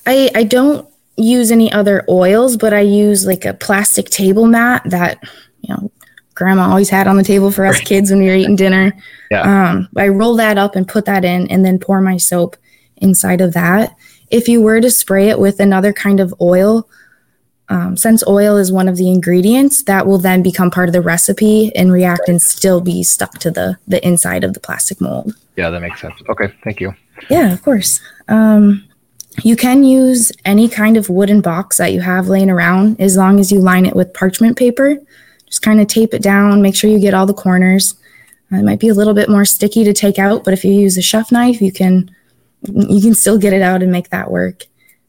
[0.07, 4.83] I I don't use any other oils, but I use like a plastic table mat
[4.85, 5.23] that
[5.63, 5.91] you know
[6.35, 8.95] grandma always had on the table for us kids when we were eating dinner.
[9.31, 9.71] Yeah.
[9.71, 12.57] Um, I roll that up and put that in, and then pour my soap
[12.99, 13.97] inside of that.
[14.31, 16.89] If you were to spray it with another kind of oil,
[17.69, 21.01] um, since oil is one of the ingredients, that will then become part of the
[21.01, 25.35] recipe and react and still be stuck to the the inside of the plastic mold.
[25.57, 26.15] Yeah, that makes sense.
[26.29, 26.95] Okay, thank you.
[27.29, 28.01] Yeah, of course.
[28.29, 28.87] Um,
[29.43, 33.39] you can use any kind of wooden box that you have laying around as long
[33.39, 34.97] as you line it with parchment paper.
[35.47, 37.95] Just kind of tape it down, make sure you get all the corners.
[38.53, 40.73] Uh, it might be a little bit more sticky to take out, but if you
[40.73, 42.11] use a chef knife, you can
[42.69, 44.65] you can still get it out and make that work.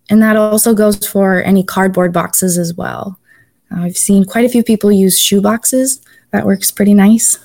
[0.10, 3.20] And that also goes for any cardboard boxes as well.
[3.72, 6.02] Uh, I've seen quite a few people use shoe boxes.
[6.32, 7.38] That works pretty nice.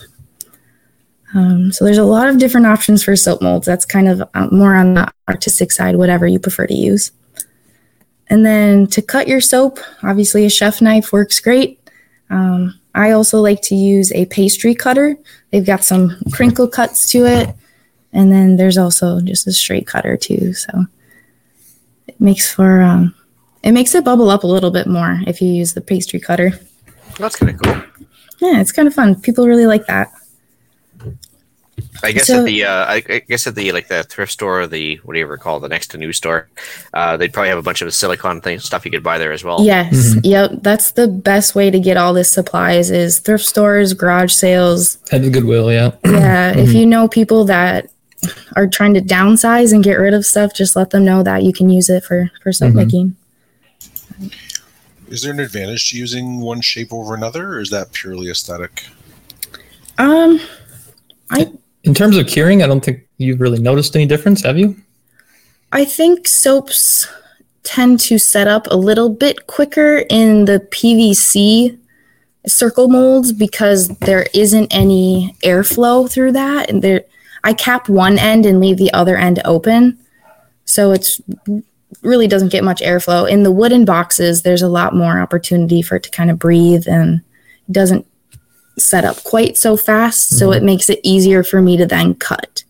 [1.35, 3.67] Um, so there's a lot of different options for soap molds.
[3.67, 7.11] That's kind of uh, more on the artistic side, whatever you prefer to use.
[8.29, 11.81] And then to cut your soap, obviously a chef knife works great.
[12.31, 15.17] Um, I also like to use a pastry cutter.
[15.51, 17.55] They've got some crinkle cuts to it.
[18.13, 20.53] And then there's also just a straight cutter too.
[20.55, 20.85] So
[22.09, 23.15] it makes for, um,
[23.63, 26.53] it makes it bubble up a little bit more if you use the pastry cutter.
[27.19, 28.07] That's kind of cool.
[28.41, 29.21] Yeah, it's kind of fun.
[29.21, 30.09] People really like that.
[32.03, 34.63] I guess So- at the uh, I, I guess at the like the thrift store,
[34.63, 36.49] or the whatever call the next to new store,
[36.95, 39.45] uh, they'd probably have a bunch of silicone things stuff you could buy there as
[39.45, 39.65] well.
[39.65, 40.17] Yes.
[40.25, 40.51] Yep.
[40.63, 44.99] That's the best way to get all this supplies is thrift stores, garage sales.
[45.11, 45.93] Head of Goodwill, yeah.
[46.05, 46.53] Yeah.
[46.57, 47.91] If you know people that
[48.57, 51.53] are trying to downsize and get rid of stuff, just let them know that you
[51.53, 52.75] can use it for, for soap Mhm.
[52.75, 53.17] making.
[55.09, 58.85] Is there an advantage to using one shape over another, or is that purely aesthetic?
[59.99, 60.41] Um,
[61.31, 61.51] I
[61.85, 64.77] In terms of curing, I don't think you've really noticed any difference, have you?
[65.73, 67.09] I think soaps
[67.65, 71.77] tend to set up a little bit quicker in the PVC
[72.47, 77.03] circle molds because there isn't any airflow through that and there
[77.45, 79.99] I cap one end and leave the other end open.
[80.65, 81.21] So it's
[82.03, 83.29] really doesn't get much airflow.
[83.29, 86.87] In the wooden boxes, there's a lot more opportunity for it to kind of breathe
[86.89, 87.21] and
[87.69, 88.07] it doesn't
[88.79, 90.39] set up quite so fast.
[90.39, 90.59] So mm-hmm.
[90.59, 92.65] it makes it easier for me to then cut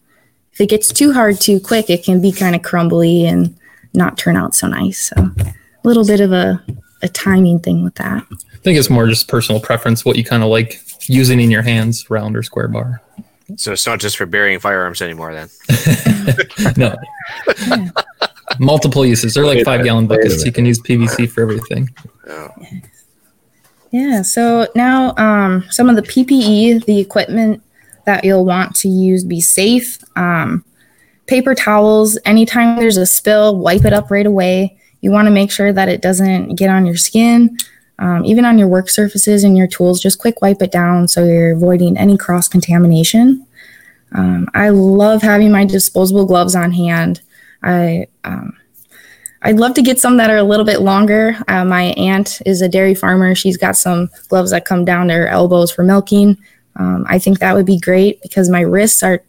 [0.52, 3.56] if it gets too hard too quick, it can be kind of crumbly and
[3.94, 5.08] not turn out so nice.
[5.08, 6.62] So a little bit of a,
[7.02, 8.24] a timing thing with that.
[8.30, 11.62] I think it's more just personal preference, what you kind of like using in your
[11.62, 13.00] hands, round or square bar.
[13.56, 15.34] So it's not just for burying firearms anymore.
[15.34, 15.48] Then
[16.76, 16.96] No.
[18.58, 19.34] Multiple uses.
[19.34, 20.44] They're like five gallon wait a buckets.
[20.44, 21.88] You can use PVC for everything.
[23.90, 24.22] Yeah.
[24.22, 27.62] So now um, some of the PPE, the equipment
[28.04, 29.98] that you'll want to use, be safe.
[30.16, 30.64] Um,
[31.26, 32.18] paper towels.
[32.24, 34.76] Anytime there's a spill, wipe it up right away.
[35.00, 37.56] You want to make sure that it doesn't get on your skin.
[38.02, 41.24] Um, even on your work surfaces and your tools, just quick wipe it down so
[41.24, 43.46] you're avoiding any cross contamination.
[44.10, 47.20] Um, I love having my disposable gloves on hand.
[47.62, 48.56] I um,
[49.42, 51.36] I'd love to get some that are a little bit longer.
[51.46, 53.36] Uh, my aunt is a dairy farmer.
[53.36, 56.36] She's got some gloves that come down to her elbows for milking.
[56.74, 59.22] Um, I think that would be great because my wrists are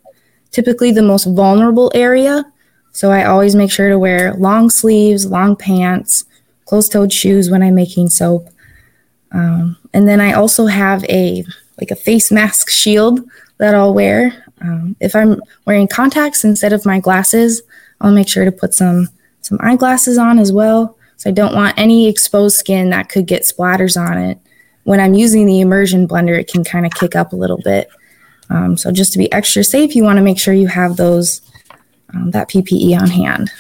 [0.50, 2.44] typically the most vulnerable area.
[2.92, 6.26] So I always make sure to wear long sleeves, long pants,
[6.66, 8.50] closed toed shoes when I'm making soap.
[9.34, 11.44] Um, and then I also have a
[11.80, 13.20] like a face mask shield
[13.58, 14.46] that I'll wear.
[14.62, 17.62] Um, if I'm wearing contacts instead of my glasses,
[18.00, 19.10] I'll make sure to put some
[19.42, 20.98] some eyeglasses on as well.
[21.18, 24.40] So I don't want any exposed skin that could get splatters on it.
[24.84, 27.90] When I'm using the immersion blender, it can kind of kick up a little bit.
[28.50, 31.42] Um, so just to be extra safe, you want to make sure you have those
[32.14, 33.52] um, that PPE on hand.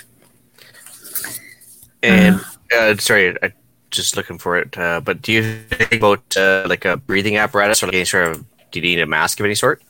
[2.01, 2.41] and
[2.77, 3.53] uh, sorry, I
[3.95, 4.77] just looking for it.
[4.77, 8.27] Uh, but do you think about uh, like a breathing apparatus or like any sort
[8.27, 8.45] of?
[8.71, 9.81] Do you need a mask of any sort?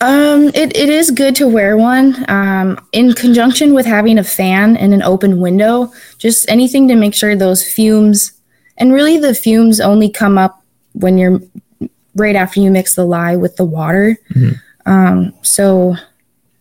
[0.00, 4.76] Um, it, it is good to wear one um, in conjunction with having a fan
[4.76, 5.92] and an open window.
[6.18, 8.32] Just anything to make sure those fumes,
[8.76, 11.40] and really the fumes only come up when you're
[12.16, 14.18] right after you mix the lye with the water.
[14.86, 15.96] Um, so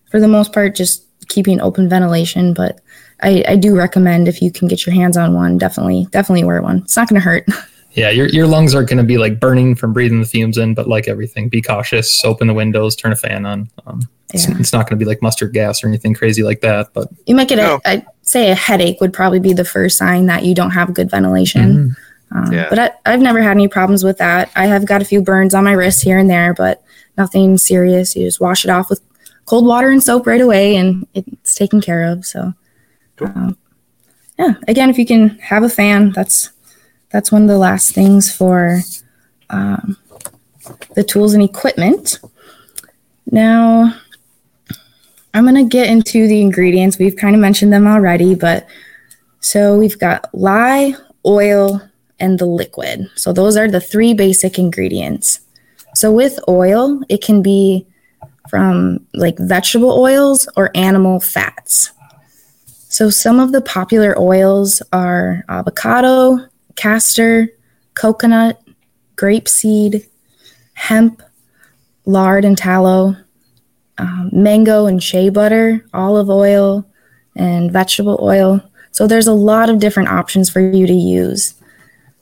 [0.09, 2.53] for the most part, just keeping open ventilation.
[2.53, 2.79] But
[3.23, 6.61] I, I do recommend if you can get your hands on one, definitely definitely wear
[6.61, 6.79] one.
[6.79, 7.45] It's not going to hurt.
[7.95, 10.73] Yeah, your your lungs aren't going to be like burning from breathing the fumes in,
[10.73, 12.25] but like everything, be cautious.
[12.25, 13.69] Open the windows, turn a fan on.
[13.85, 14.01] Um,
[14.33, 14.55] it's, Yeah.
[14.59, 16.91] it's not going to be like mustard gas or anything crazy like that.
[16.95, 17.79] But You might get No.
[17.85, 20.91] a, I'd say a headache would probably be the first sign that you don't have
[20.95, 21.95] good ventilation.
[22.31, 22.65] Um, Yeah.
[22.67, 24.49] But I, I've never had any problems with that.
[24.55, 26.81] I have got a few burns on my wrists here and there, but
[27.15, 28.15] nothing serious.
[28.15, 29.01] You just wash it off with
[29.45, 32.25] cold water and soap right away, and it's taken care of.
[32.25, 32.53] So,
[33.23, 33.57] um,
[34.37, 34.53] yeah.
[34.67, 36.51] Again, if you can have a fan, that's
[37.09, 38.81] that's one of the last things for
[39.49, 39.97] um,
[40.95, 42.19] the tools and equipment.
[43.31, 43.95] Now,
[45.33, 46.97] I'm going to get into the ingredients.
[46.97, 48.67] We've kind of mentioned them already, but
[49.39, 51.81] so we've got lye, oil,
[52.19, 53.09] and the liquid.
[53.15, 55.39] So those are the three basic ingredients.
[55.95, 57.85] So with oil, it can be
[58.49, 61.91] from like vegetable oils or animal fats.
[62.93, 66.37] So some of the popular oils are avocado,
[66.75, 67.49] castor,
[67.95, 68.61] coconut,
[69.15, 70.07] grapeseed,
[70.75, 71.23] hemp,
[72.05, 73.15] lard and tallow,
[73.97, 76.85] um, mango and shea butter, olive oil,
[77.35, 78.61] and vegetable oil.
[78.91, 81.55] So there's a lot of different options for you to use.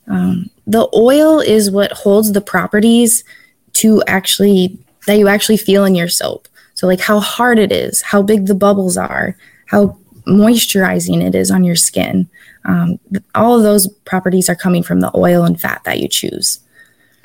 [0.07, 3.25] Um, the oil is what holds the properties
[3.73, 6.47] to actually that you actually feel in your soap.
[6.75, 9.97] So like how hard it is, how big the bubbles are, how
[10.31, 12.29] moisturizing it is on your skin.
[12.65, 12.99] Um,
[13.35, 16.59] all of those properties are coming from the oil and fat that you choose.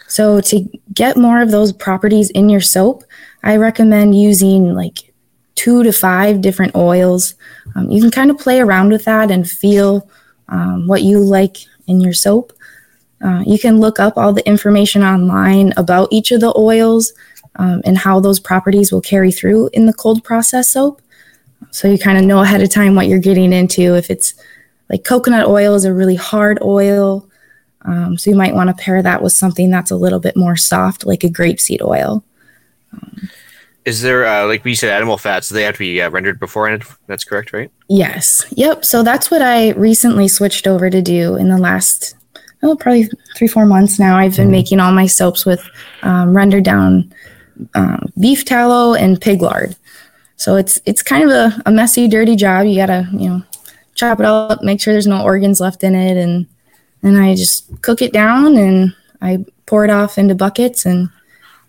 [0.09, 3.05] So to get more of those properties in your soap,
[3.43, 5.13] I recommend using like
[5.57, 7.35] two to five different oils.
[7.75, 10.09] Um, you can kind of play around with that and feel
[10.49, 12.53] um, what you like in your soap.
[13.25, 17.13] Uh, you can look up all the information online about each of the oils
[17.57, 21.01] um, and how those properties will carry through in the cold process soap.
[21.77, 23.97] So you kind of know ahead of time what you're getting into.
[23.97, 24.33] If it's
[24.89, 27.29] like coconut oil is a really hard oil,
[27.83, 30.57] um, so you might want to pair that with something that's a little bit more
[30.57, 32.25] soft, like a grapeseed oil.
[33.85, 35.51] Is there uh, like we said, animal fats?
[35.51, 36.83] They have to be uh, rendered beforehand.
[37.09, 37.71] That's correct, right?
[37.89, 38.47] Yes.
[38.53, 38.87] Yep.
[38.87, 42.17] So that's what I recently switched over to do in the last,
[42.63, 44.17] oh, probably three, four months now.
[44.17, 45.63] I've been making all my soaps with
[46.03, 47.13] um, rendered down
[47.75, 49.77] um, beef tallow and pig lard.
[50.37, 52.67] So it's it's kind of a, a messy, dirty job.
[52.67, 53.43] You gotta you know
[53.95, 56.47] chop it up, make sure there's no organs left in it, and
[57.03, 61.09] then I just cook it down and I pour it off into buckets, and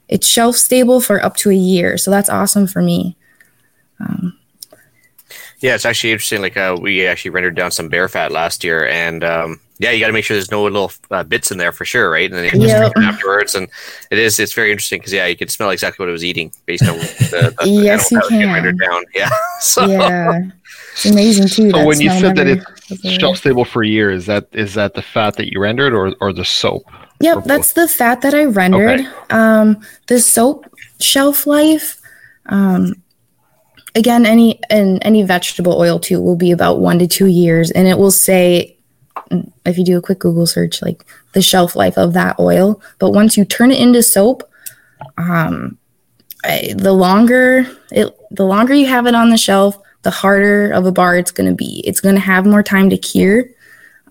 [0.08, 1.98] it's shelf stable for up to a year.
[1.98, 3.16] So that's awesome for me.
[5.60, 6.42] Yeah, it's actually interesting.
[6.42, 10.00] Like uh, we actually rendered down some bear fat last year, and um, yeah, you
[10.00, 12.26] got to make sure there's no little uh, bits in there for sure, right?
[12.30, 12.94] And then you just Yep.
[12.94, 13.68] drink afterwards, and
[14.12, 16.52] it is it's very interesting because yeah, you can smell exactly what it was eating
[16.66, 16.98] based on
[17.30, 18.54] the, the Yes, you animal fat that was getting can.
[18.54, 19.04] rendered down.
[19.16, 19.30] Yeah,
[19.62, 20.50] so Yeah,
[20.94, 21.72] it's amazing too.
[21.72, 24.74] So when you said that never it's shelf stable for a year, is that is
[24.76, 26.84] that the fat that you rendered or or the soap?
[27.22, 29.00] Yep, that's the fat that I rendered.
[29.02, 29.10] Okay.
[29.32, 30.66] Um, the soap
[31.00, 32.00] shelf life,
[32.48, 32.94] um,
[33.96, 37.88] again, any and any vegetable oil too will be about one to two years, and
[37.88, 38.77] it will say
[39.66, 42.82] if you do a quick Google search, like the shelf life of that oil.
[43.00, 44.44] But once you turn it into soap,
[45.18, 45.78] um,
[46.44, 50.86] I, the longer it, the longer you have it on the shelf, the harder of
[50.86, 51.84] a bar it's going to be.
[51.86, 53.46] It's going to have more time to cure.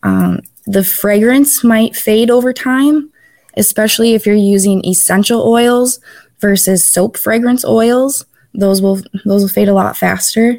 [0.03, 3.11] Um, the fragrance might fade over time,
[3.57, 6.01] especially if you're using essential oils
[6.41, 8.27] versus soap fragrance oils.
[8.55, 10.59] Those will those will fade a lot faster.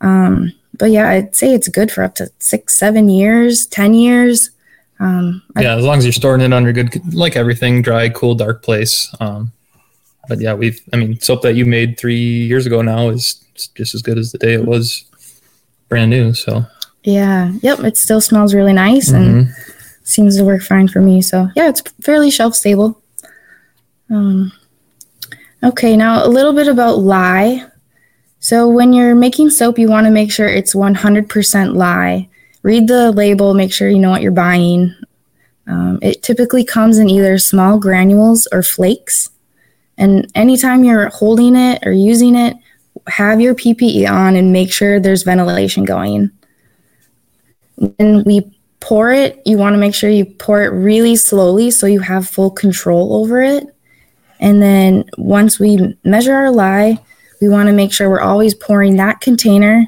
[0.00, 4.50] Um, but yeah, I'd say it's good for up to six, seven years, ten years.
[5.00, 8.34] Um, I- yeah, as long as you're storing it under good, like everything, dry, cool,
[8.34, 9.14] dark place.
[9.20, 9.52] Um,
[10.28, 13.44] but yeah, we've, I mean, soap that you made three years ago now is
[13.74, 15.04] just as good as the day it was
[15.88, 16.32] brand new.
[16.32, 16.64] So,
[17.02, 19.54] yeah, yep, it still smells really nice and mhm.
[20.04, 21.20] seems to work fine for me.
[21.20, 23.00] So yeah, it's fairly shelf stable.
[24.08, 24.52] Um,
[25.62, 27.64] okay, now a little bit about lye.
[28.42, 32.28] So when you're making soap, you want to make sure it's 100% lye.
[32.64, 34.92] Read the label, make sure you know what you're buying.
[35.68, 39.30] Um, it typically comes in either small granules or flakes.
[39.96, 42.56] And anytime you're holding it or using it,
[43.06, 46.28] have your PPE on and make sure there's ventilation going.
[47.76, 51.86] When we pour it, you want to make sure you pour it really slowly so
[51.86, 53.72] you have full control over it.
[54.40, 56.98] And then once we measure our lye,
[57.42, 59.86] we want to make sure we're always pouring that container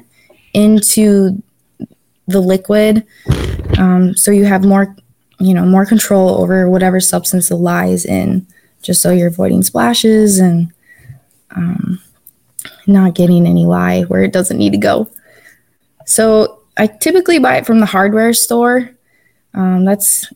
[0.53, 1.41] into
[2.27, 3.03] the liquid
[3.77, 4.95] um, so you have more
[5.39, 8.45] you know more control over whatever substance it lies in
[8.83, 10.71] just so you're avoiding splashes and
[11.55, 11.99] um,
[12.85, 15.09] not getting any lye where it doesn't need to go
[16.05, 18.91] so I typically buy it from the hardware store.
[19.53, 20.31] Um, that's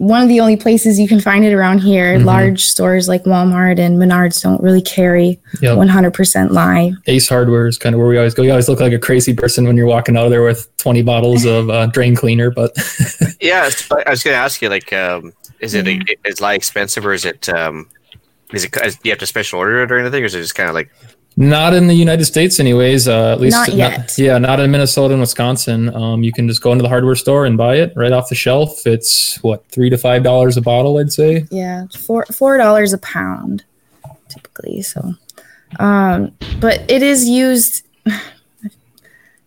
[0.00, 2.18] one of the only places you can find it around here.
[2.18, 2.24] Mhm.
[2.24, 5.76] Large stores like Walmart and Menards don't really carry Yep.
[5.76, 6.92] 100% lye.
[7.06, 8.42] Ace Hardware is kind of where we always go.
[8.42, 11.02] You always look like a crazy person when you're walking out of there with 20
[11.02, 12.72] bottles of uh, drain cleaner, but
[13.42, 15.98] Yeah, it's- I was going to ask you, like, um, is it Yeah.
[16.24, 17.86] is lye expensive or is it um,
[18.54, 20.54] is it do you have to special order it or anything, or is it just
[20.54, 20.90] kind of like
[21.40, 23.08] not in the United States, anyways.
[23.08, 24.14] Uh, at least Not yet.
[24.18, 25.92] yeah, not in Minnesota and Wisconsin.
[25.94, 28.34] Um, you can just go into the hardware store and buy it right off the
[28.34, 28.86] shelf.
[28.86, 31.46] It's what three to five dollars a bottle, I'd say.
[31.50, 33.64] Yeah, four four dollars a pound,
[34.28, 34.82] typically.
[34.82, 35.14] So,
[35.78, 37.86] um, but it is used.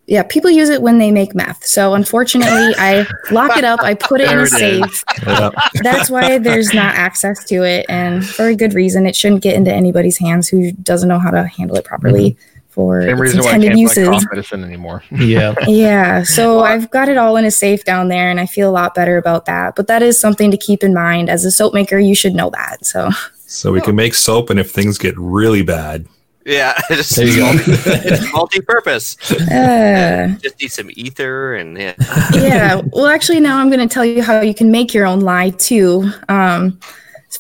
[0.06, 1.66] Yeah, people use it when they make meth.
[1.66, 3.80] So unfortunately, I lock it up.
[3.82, 4.52] I put it in a it is.
[4.52, 5.04] safe.
[5.26, 5.52] Yeah.
[5.82, 9.06] That's why there's not access to it, and for a good reason.
[9.06, 12.70] It shouldn't get into anybody's hands who doesn't know how to handle it properly mm-hmm.
[12.70, 14.08] for Same its reason why I intended can't uses.
[14.10, 15.04] buy cough medicine anymore.
[15.10, 18.70] Yeah, Yeah, so I've got it all in a safe down there, and I feel
[18.70, 19.76] a lot better about that.
[19.76, 21.98] But that is something to keep in mind as a soap maker.
[21.98, 22.86] You should know that.
[22.86, 23.10] So
[23.46, 26.08] So we can make soap, and if things get really bad,
[26.46, 27.52] yeah, just, there you go.
[27.56, 29.32] it's multi-purpose.
[29.32, 31.94] uh, Just need some ether and yeah.
[32.34, 32.82] yeah.
[32.92, 35.52] Well, actually, now I'm going to tell you how you can make your own lye
[35.52, 36.80] too um,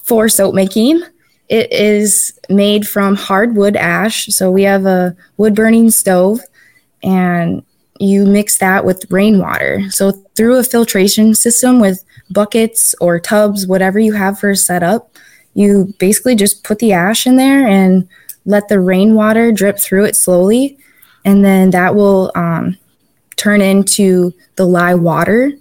[0.03, 1.01] for soap making.
[1.49, 4.27] It is made from hardwood ash.
[4.27, 6.39] So we have a wood burning stove,
[7.03, 7.63] and
[7.99, 9.89] you mix that with rainwater.
[9.89, 15.15] So through a filtration system with buckets or tubs, whatever you have for a setup,
[15.53, 18.07] you basically just put the ash in there and
[18.45, 20.77] let the rainwater drip through it slowly,
[21.25, 22.77] and then that will um,
[23.35, 25.51] turn into the lye water.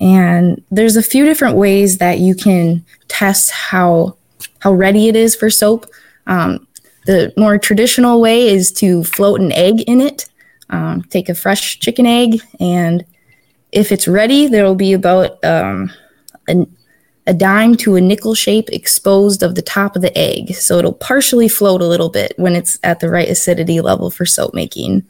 [0.00, 4.16] And there's a few different ways that you can test how
[4.60, 5.86] how ready it is for soap.
[6.26, 6.66] Um,
[7.06, 10.28] the more traditional way is to float an egg in it.
[10.70, 13.04] Um, take a fresh chicken egg, and
[13.72, 15.92] if it's ready, there will be about um,
[17.26, 20.54] a, dime to a nickel shape exposed of the top of the egg.
[20.54, 24.26] So it'll partially float a little bit when it's at the right acidity level for
[24.26, 25.04] soap making.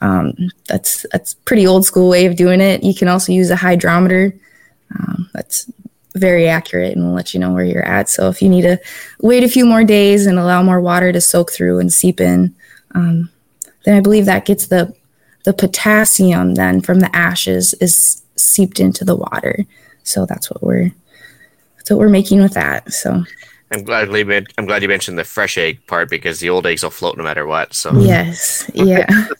[0.00, 0.34] Um,
[0.68, 2.82] that's that's pretty old school way of doing it.
[2.82, 4.34] You can also use a hydrometer.
[4.98, 5.70] Um, that's
[6.14, 8.08] very accurate and will let you know where you're at.
[8.08, 8.78] So if you need to
[9.20, 12.54] wait a few more days and allow more water to soak through and seep in,
[12.94, 13.30] um,
[13.84, 14.94] then I believe that gets the
[15.44, 19.64] the potassium then from the ashes is seeped into the water.
[20.02, 20.92] So that's what we're
[21.90, 22.92] what we're making with that.
[22.92, 23.24] So
[23.70, 26.82] I'm glad you I'm glad you mentioned the fresh egg part because the old eggs
[26.82, 27.74] will float no matter what.
[27.74, 29.06] So yes, yeah.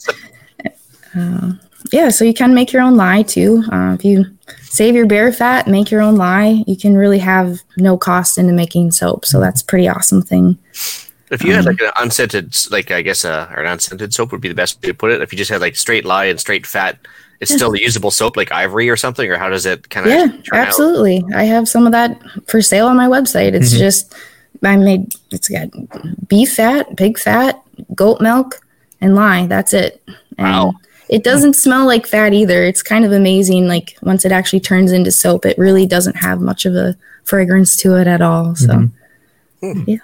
[1.16, 1.52] Uh,
[1.92, 3.62] yeah, so you can make your own lye too.
[3.70, 4.24] Uh, if you
[4.62, 8.52] save your bear fat, make your own lye, you can really have no cost into
[8.52, 9.24] making soap.
[9.24, 10.58] So that's a pretty awesome thing.
[11.30, 14.40] if you had like an unscented, like I guess uh, or an unscented soap would
[14.40, 15.22] be the best way to put it.
[15.22, 16.98] If you just had like straight lye and straight fat,
[17.44, 17.56] it's Yeah.
[17.58, 21.24] still usable soap like ivory or something, or how does it kind of Yeah, absolutely.
[21.34, 23.52] I have some of that for sale on my website.
[23.54, 23.78] It's Mhm.
[23.78, 24.14] just
[24.62, 25.68] I made it's got
[26.28, 27.60] beef fat, pig fat,
[27.94, 28.60] goat milk,
[29.00, 29.46] and lye.
[29.46, 30.02] That's it.
[30.38, 30.72] And Wow.
[31.10, 32.64] It doesn't smell like fat either.
[32.64, 33.68] It's kind of amazing.
[33.68, 37.76] Like once it actually turns into soap, it really doesn't have much of a fragrance
[37.78, 38.56] to it at all.
[38.56, 38.88] So
[39.62, 40.00] Mhm.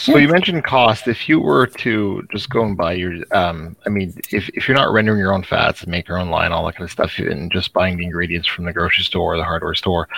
[0.00, 1.08] So you mentioned cost.
[1.08, 4.76] If you were to just go and buy your, um, I mean, if, if you're
[4.76, 7.18] not rendering your own fats and make your own line, all that kind of stuff,
[7.18, 10.08] and just buying the ingredients from the grocery store or the hardware store,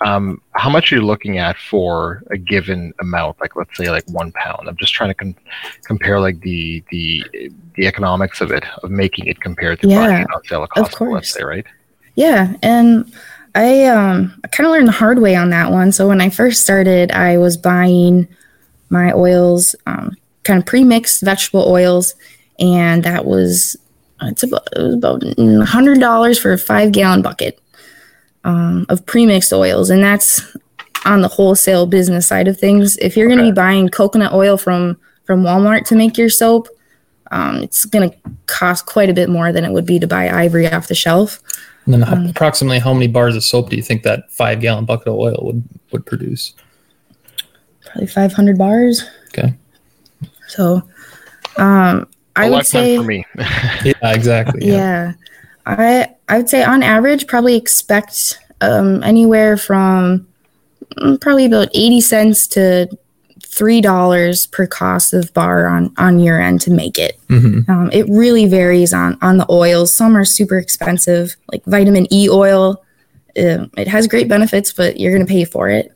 [0.00, 3.38] um, how much are you looking at for a given amount?
[3.40, 4.68] Like let's say like one pound.
[4.68, 5.36] I'm just trying to com-
[5.84, 7.24] compare like the the
[7.74, 10.78] the economics of it of making it compared to Yeah, buying it on sale at
[10.78, 11.12] of Costco.
[11.12, 11.66] Let's say right.
[12.14, 13.12] Yeah, and
[13.54, 15.92] I um I kind of learned the hard way on that one.
[15.92, 18.28] So when I first started, I was buying
[18.90, 22.14] my oils, um, kind of pre-mixed vegetable oils,
[22.58, 23.76] and that was
[24.22, 25.22] it's about it was about
[25.68, 27.60] hundred dollars for a five gallon bucket
[28.44, 30.40] um, of pre-mixed oils, and that's
[31.04, 32.96] on the wholesale business side of things.
[32.98, 36.68] If you're going to be buying coconut oil from from Walmart to make your soap,
[37.30, 38.16] um, it's going to
[38.46, 41.40] cost quite a bit more than it would be to buy ivory off the shelf.
[41.84, 44.84] And then Um, approximately how many bars of soap do you think that five gallon
[44.84, 45.62] bucket of oil would
[45.92, 46.54] would produce?
[47.86, 49.04] Probably 500 bars.
[49.28, 49.54] Okay.
[50.48, 50.82] So,
[51.56, 53.24] um, I a would lifetime say, for me.
[53.84, 54.66] Yeah, exactly.
[54.66, 55.12] yeah, yeah.
[55.66, 60.26] I I would say on average probably expect um, anywhere from
[60.98, 62.88] mm, probably about 80 cents to
[63.42, 67.18] three dollars per cost of bar on on your end to make it.
[67.28, 69.94] hmm Um, it really varies on on the oils.
[69.94, 72.82] Some are super expensive, like vitamin E oil.
[73.38, 75.92] Uh, it has great benefits, but you're going to pay for it.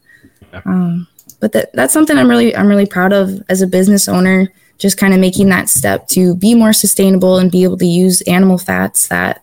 [0.52, 0.62] Yeah.
[0.64, 1.06] Um,
[1.40, 4.96] but that, that's something I'm really I'm really proud of as a business owner just
[4.96, 8.56] kind of making that step to be more sustainable and be able to use animal
[8.56, 9.42] fats that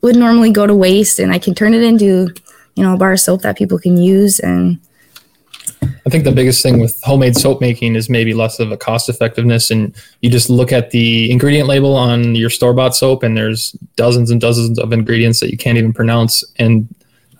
[0.00, 2.34] would normally go to waste and I can turn it into,
[2.74, 4.80] you know, a bar of soap that people can use and
[6.04, 9.08] I think the biggest thing with homemade soap making is maybe less of a cost
[9.08, 9.70] effectiveness.
[9.70, 13.72] And you just look at the ingredient label on your store bought soap, and there's
[13.96, 16.44] dozens and dozens of ingredients that you can't even pronounce.
[16.56, 16.92] And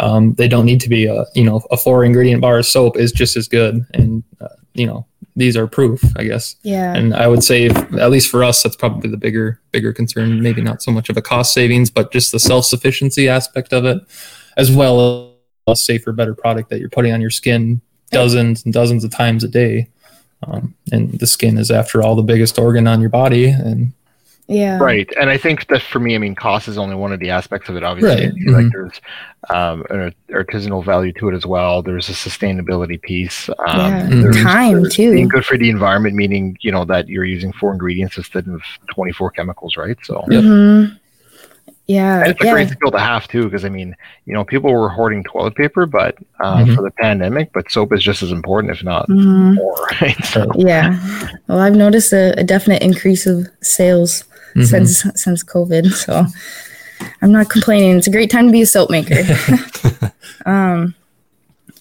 [0.02, 2.96] um, they don't need to be a, you know, a four ingredient bar of soap
[2.96, 3.86] is just as good.
[3.94, 6.56] And, uh, you know, these are proof, I guess.
[6.62, 6.92] yeah.
[6.94, 10.42] And I would say, if- at least for us, that's probably the bigger, bigger concern.
[10.42, 13.84] Maybe not so much of a cost savings, but just the self sufficiency aspect of
[13.84, 14.02] it,
[14.56, 15.34] as well
[15.68, 17.80] as a safer, better product that you're putting on your skin
[18.10, 19.88] dozens and dozens of times a day.
[20.42, 23.46] Um, and the skin is, after all, the biggest organ on your body.
[23.46, 23.92] And
[24.48, 24.78] yeah.
[24.78, 27.30] Right, and I think that for me, I mean, cost is only one of the
[27.30, 27.82] aspects of it.
[27.84, 28.70] Obviously, Right, like mhm.
[28.72, 29.00] there's
[29.50, 31.82] um, an artisanal value to it as well.
[31.82, 33.48] There's a sustainability piece.
[33.48, 35.12] Um, Yeah, there's- time, there's too.
[35.12, 38.60] Being good for the environment, meaning you know that you're using four ingredients instead of
[38.92, 39.96] 24 chemicals, right?
[40.02, 40.24] So.
[40.28, 40.44] Yep.
[40.44, 40.98] Mhm.
[41.88, 42.20] Yeah.
[42.20, 42.52] And it's a yeah.
[42.52, 45.84] great skill to have too, because I mean, you know, people were hoarding toilet paper,
[45.84, 46.74] but uh, Mhm.
[46.76, 49.54] for the pandemic, but soap is just as important, if not Mhm.
[49.56, 50.24] more, right?
[50.24, 50.96] So, Yeah.
[51.48, 54.24] Well, I've noticed a, a definite increase of sales
[54.54, 54.66] Mhm.
[54.66, 55.92] since since COVID.
[55.92, 56.26] So
[57.20, 57.96] I'm not complaining.
[57.96, 59.16] It's a great time to be a soap maker.
[60.46, 60.94] um,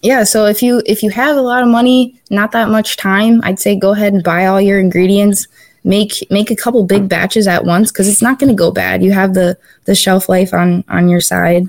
[0.01, 0.23] yeah.
[0.23, 3.59] So if you if you have a lot of money, not that much time, I'd
[3.59, 5.47] say go ahead and buy all your ingredients.
[5.83, 9.03] Make make a couple big batches at once because it's not going to go bad.
[9.03, 11.67] You have the the shelf life on on your side.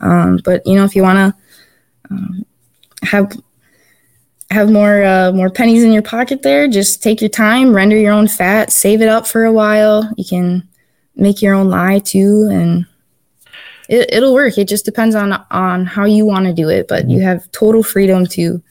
[0.00, 1.34] Um, but you know if you want to
[2.10, 2.44] um,
[3.02, 3.30] have
[4.50, 6.68] have more uh, more pennies in your pocket there.
[6.68, 10.10] Just take your time render your own fat save it up for a while.
[10.16, 10.68] You can
[11.16, 12.86] make your own lye too and
[13.88, 14.58] it, it'll work.
[14.58, 17.82] It just depends on on how you want to do it but you have total
[17.82, 18.62] freedom to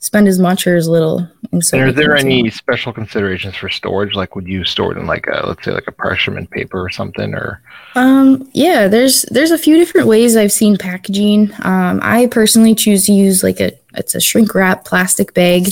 [0.00, 4.14] spend as much or as little in and are there any special considerations for storage?
[4.14, 6.90] Like, would you store it in like a, let's say, like a parchment paper or
[6.90, 7.60] something, or
[7.94, 11.50] Um, yeah, there's there's a few different ways I've seen packaging.
[11.62, 15.68] Um, I personally choose to use like a it's a shrink wrap plastic bag.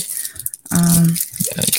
[0.71, 1.15] Um,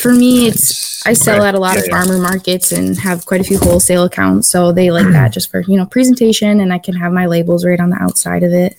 [0.00, 1.92] for me, it's I sell at a lot Yeah, of yeah.
[1.92, 5.60] farmer markets and have quite a few wholesale accounts, so they like that just for
[5.62, 8.78] you know presentation, and I can have my labels right on the outside of it.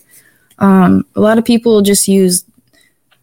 [0.57, 2.43] Um, a lot of people just use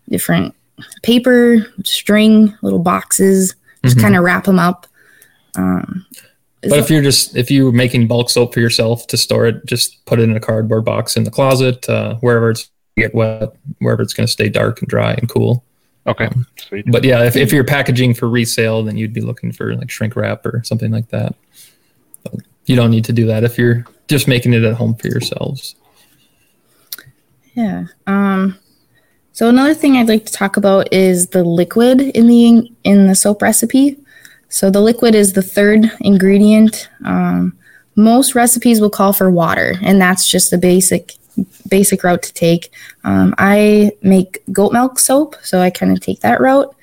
[0.09, 0.55] different
[1.03, 3.55] paper, string, little boxes,
[3.85, 4.01] just Mhm.
[4.03, 4.87] kind of wrap them up.
[5.57, 6.05] Um,
[6.63, 10.05] But if you're just if you're making bulk soap for yourself to store it, just
[10.05, 14.03] put it in a cardboard box in the closet, uh, wherever it's get wet, wherever
[14.03, 15.63] it's going to stay dark and dry and cool.
[16.07, 16.85] okay, sweet.
[16.91, 20.17] But yeah, if, if you're packaging for resale, then you'd be looking for like shrink
[20.17, 21.35] wrap or something like that.
[22.23, 22.35] But
[22.65, 25.75] you don't need to do that if you're just making it at home for yourselves.
[27.55, 27.85] Yeah.
[28.07, 28.59] Um,
[29.37, 33.15] so another thing I'd like to talk about is the liquid in the in the
[33.15, 33.99] soap recipe.
[34.49, 36.89] So the liquid is the third ingredient.
[37.05, 37.55] Um,
[37.97, 41.17] most recipes will call for water, and that's just the basic
[41.69, 42.73] basic route to take.
[43.05, 46.75] Um, I make goat milk soap, so I kind of take that route.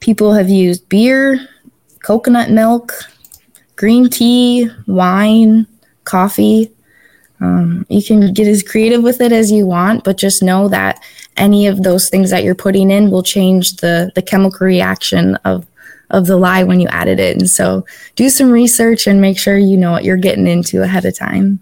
[0.00, 1.38] People have used beer,
[2.00, 2.94] coconut milk,
[3.76, 5.68] green tea, wine,
[6.02, 6.72] coffee.
[7.40, 11.02] Um, you can get as creative with it as you want, but just know that
[11.36, 15.66] any of those things that you're putting in will change the the chemical reaction of
[16.10, 17.36] of the lye when you added it.
[17.36, 17.84] And so,
[18.14, 21.60] do some research and make sure you know what you're getting into ahead of time.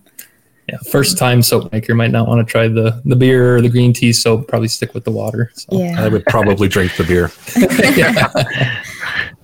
[0.69, 3.69] Yeah, first time soap maker might not want to try the the beer or the
[3.69, 4.49] green tea soap.
[4.49, 5.51] Probably stick with the water.
[5.55, 5.83] So.
[5.83, 7.31] I would probably drink the beer.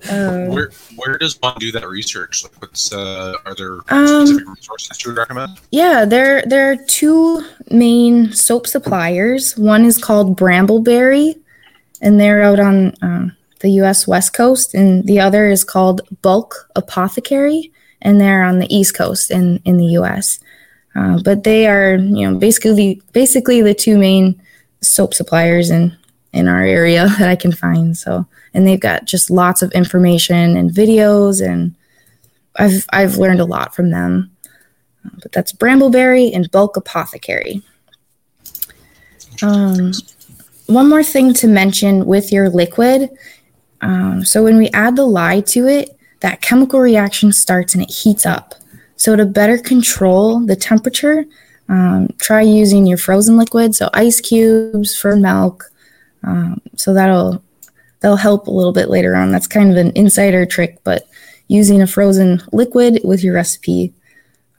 [0.09, 2.43] Uh, Where where does one do that research?
[2.43, 5.59] Like, what's uh, are there Um, specific resources you would recommend?
[5.71, 9.57] Yeah, there there are two main soap suppliers.
[9.57, 11.35] One is called Brambleberry,
[12.01, 14.07] and they're out on um, the U.S.
[14.07, 17.71] West Coast, and the other is called Bulk Apothecary,
[18.01, 20.39] and they're on the East Coast in in the U.S.
[20.95, 24.41] Uh, but they are, you know, basically basically the two main
[24.81, 25.95] soap suppliers in
[26.33, 27.97] in our area that I can find.
[27.97, 31.75] So, and they've got just lots of information and videos, and
[32.57, 34.31] I've I've learned a lot from them
[35.21, 37.61] but that's Brambleberry and Bulk Apothecary.
[39.41, 39.91] Um,
[40.67, 43.09] one more thing to mention with your liquid.
[43.81, 47.91] Um, so when we add the lye to it, that chemical reaction starts and it
[47.91, 48.53] heats up.
[48.95, 51.25] So to better control the temperature,
[51.67, 55.70] um, try using your frozen liquid, so ice cubes for milk.
[56.23, 57.43] Um, so that'll
[58.01, 59.31] that'll help a little bit later on.
[59.31, 61.07] That's kind of an insider trick, but
[61.47, 63.93] using a frozen liquid with your recipe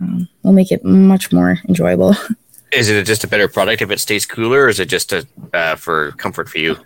[0.01, 2.15] um, will make it much more enjoyable.
[2.73, 5.27] Is it just a better product if it stays cooler, or is it just a
[5.53, 6.79] uh, for comfort for you?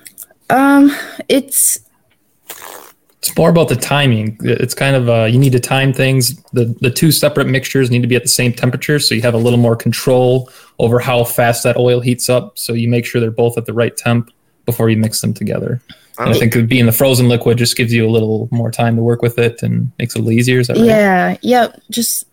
[0.51, 0.91] Um,
[1.29, 1.79] it's
[3.19, 4.37] It's more about the timing.
[4.43, 6.43] It's kind of uh, you need to time things.
[6.55, 9.35] The the two separate mixtures need to be at the same temperature, so you have
[9.35, 10.51] a little more control
[10.81, 12.59] over how fast that oil heats up.
[12.59, 14.33] So you make sure they're both at the right temp
[14.67, 15.81] before you mix them together.
[16.19, 18.97] And I think it being the frozen liquid just gives you a little more time
[18.97, 20.61] to work with it and makes it a little easier.
[20.61, 20.87] Is that right?
[20.87, 21.81] Yeah, yep.
[21.91, 22.27] Just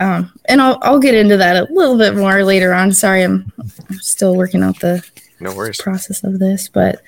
[0.00, 2.92] um, and I'll I'll get into that a little bit more later on.
[2.92, 5.04] Sorry, I'm, I'm still working out the
[5.40, 5.80] No worries.
[5.80, 7.02] process of this, but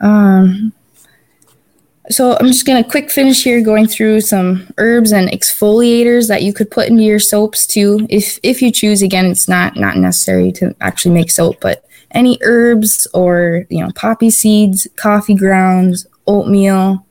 [0.00, 0.72] um,
[2.10, 6.52] so I'm just gonna quick finish here, going through some herbs and exfoliators that you
[6.52, 9.02] could put into your soaps too, if if you choose.
[9.02, 13.90] Again, it's not not necessary to actually make soap, but any herbs or you know
[13.94, 17.06] poppy seeds, coffee grounds, oatmeal,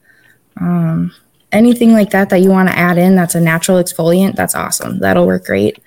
[0.60, 1.12] um,
[1.52, 4.36] anything like that that you want to add in that's a natural exfoliant.
[4.36, 5.00] That's awesome.
[5.00, 5.80] That'll work great.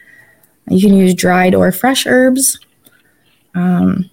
[0.68, 2.58] You can use dried or fresh herbs.
[3.54, 4.08] Um,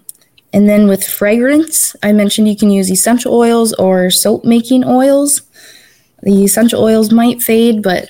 [0.53, 5.43] and then with fragrance, I mentioned you can use essential oils or soap making oils.
[6.23, 8.09] The essential oils might fade, but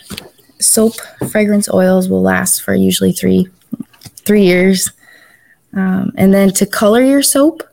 [0.59, 0.93] soap
[1.29, 3.47] fragrance oils will last for usually three
[4.25, 4.91] three years.
[5.73, 7.63] Um, and then to color your soap,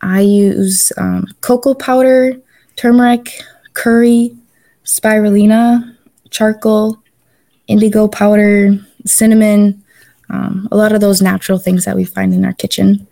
[0.00, 2.40] I use um, cocoa powder,
[2.76, 3.40] turmeric,
[3.74, 4.36] curry,
[4.84, 5.96] spirulina,
[6.30, 6.98] charcoal,
[7.68, 9.82] indigo powder, cinnamon,
[10.30, 13.06] um, a lot of those natural things that we find in our kitchen.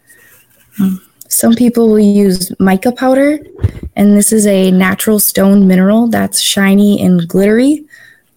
[0.80, 3.38] Um, some people will use mica powder,
[3.94, 7.84] and this is a natural stone mineral that's shiny and glittery.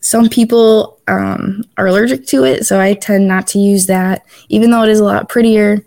[0.02, 4.72] Some people um, are allergic to it, so I tend not to use that, even
[4.72, 5.86] though it is a lot prettier.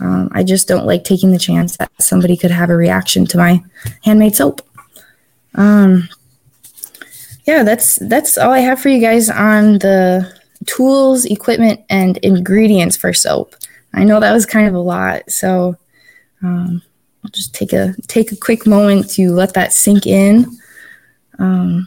[0.00, 3.38] Um, I just don't like taking the chance that somebody could have a reaction to
[3.38, 3.62] my
[4.02, 4.60] handmade soap.
[5.54, 6.08] Um,
[7.46, 10.32] yeah, that's that's all I have for you guys on the
[10.66, 13.54] tools, equipment, and ingredients for soap.
[13.92, 15.76] I know that was kind of a lot, so
[16.42, 16.82] um,
[17.22, 20.46] I'll just take a take a quick moment to let that sink in.
[21.38, 21.86] Um,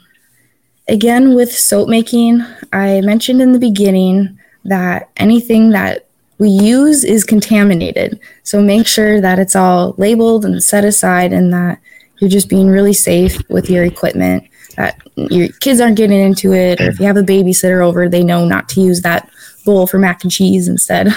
[0.88, 6.08] again, with soap making, I mentioned in the beginning that anything that
[6.38, 8.20] we use is contaminated.
[8.44, 11.80] So make sure that it's all labeled and set aside, and that
[12.20, 14.44] you're just being really safe with your equipment.
[14.76, 18.24] That your kids aren't getting into it, or if you have a babysitter over, they
[18.24, 19.30] know not to use that
[19.66, 21.08] bowl for mac and cheese instead.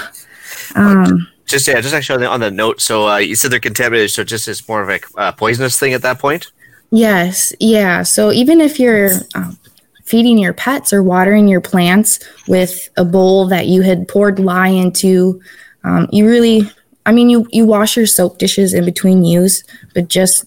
[0.74, 2.80] Um, Just yeah, just actually on the, on the note.
[2.80, 5.92] So uh, you said they're contaminated, so just it's more of a uh, poisonous thing
[5.94, 6.52] at that point.
[6.90, 8.02] Yes, yeah.
[8.02, 9.58] So even if you're um,
[10.04, 12.18] feeding your pets or watering your plants
[12.48, 15.40] with a bowl that you had poured lye into,
[15.84, 16.70] um, you really,
[17.06, 19.62] I mean, you you wash your soap dishes in between use,
[19.94, 20.44] but just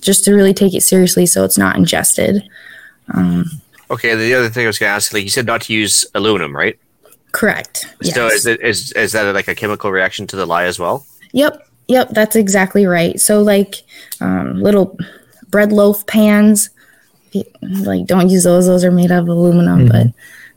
[0.00, 2.42] just to really take it seriously, so it's not ingested.
[3.14, 3.44] Um,
[3.88, 4.16] Okay.
[4.16, 6.56] The other thing I was going to ask, like you said, not to use aluminum,
[6.56, 6.76] right?
[7.36, 7.84] correct.
[8.02, 8.32] So yes.
[8.32, 11.06] is it is is that like a chemical reaction to the lye as well?
[11.32, 13.20] Yep, yep, that's exactly right.
[13.20, 13.82] So like
[14.20, 14.98] um, little
[15.48, 16.70] bread loaf pans,
[17.62, 18.66] like don't use those.
[18.66, 20.06] Those are made out of aluminum, but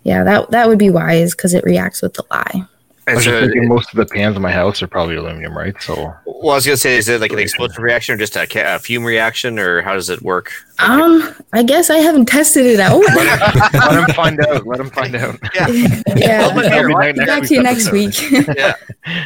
[0.04, 2.64] yeah, that that would be wise because it reacts with the lye.
[3.08, 5.58] I was so, just thinking most of the pans in my house are probably aluminum,
[5.58, 5.74] right?
[5.82, 8.36] So well, I was going to say, is it like an explosive reaction or just
[8.36, 10.52] a, ca- a fume reaction, or how does it work?
[10.78, 13.02] Um, I guess I haven't tested it out.
[13.02, 14.66] let him find out.
[14.68, 15.40] Let him find out.
[15.56, 15.68] Yeah.
[16.16, 18.14] yeah, Well, but That'll be back to you next week.
[18.56, 18.76] yeah.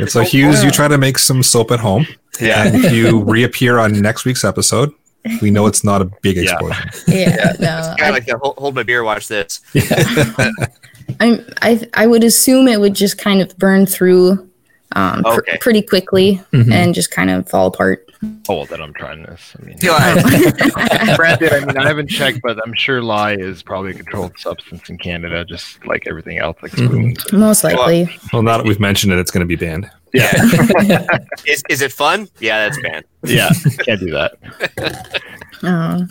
[0.07, 2.07] So Hughes, you try to make some soap at home,
[2.39, 2.65] Yeah.
[2.65, 4.93] and if you reappear on next week's episode,
[5.41, 6.43] we know it's not a big Yeah.
[6.43, 6.89] explosion.
[7.07, 9.61] yeah, no, Kind of like the hold, hold my beer, watch this.
[11.19, 14.49] I'm, I I would assume it would just kind of burn through
[14.95, 15.57] um, pr- Okay.
[15.59, 16.71] pretty quickly Mhm.
[16.71, 18.07] and just kind of fall apart.
[18.47, 19.53] Oh, well, then I'm trying this.
[19.59, 23.33] I mean, You know, I- granted, I mean, I haven't checked, but I'm sure lye
[23.35, 27.33] is probably a controlled substance in Canada, just like everything else, like Mhm.
[27.37, 28.07] Most likely.
[28.31, 29.89] Well, now that we've mentioned it, it's going to be banned.
[30.13, 30.31] Yeah,
[31.47, 32.27] is, is it fun?
[32.39, 33.05] Yeah, that's banned.
[33.23, 33.49] yeah,
[33.79, 35.19] can't do that.
[35.65, 36.05] Oh.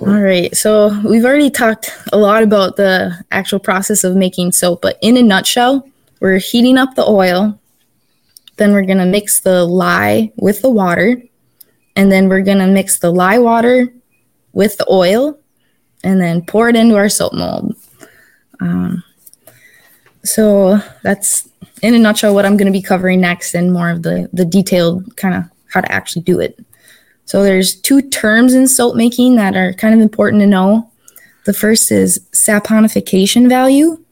[0.00, 0.54] All right.
[0.56, 5.16] So we've already talked a lot about the actual process of making soap, but in
[5.16, 5.88] a nutshell,
[6.20, 7.58] we're heating up the oil.
[8.56, 11.20] Then we're going to mix the lye with the water.
[11.96, 13.92] And then we're going to mix the lye water
[14.52, 15.38] with the oil
[16.04, 17.74] and then pour it into our soap mold.
[18.60, 19.02] Um,
[20.22, 21.48] so that's
[21.84, 24.46] in a nutshell what I'm going to be covering next and more of the, the
[24.46, 26.58] detailed kind of how to actually do it.
[27.26, 30.90] So there's two terms in soap making that are kind of important to know.
[31.44, 34.02] The first is saponification value,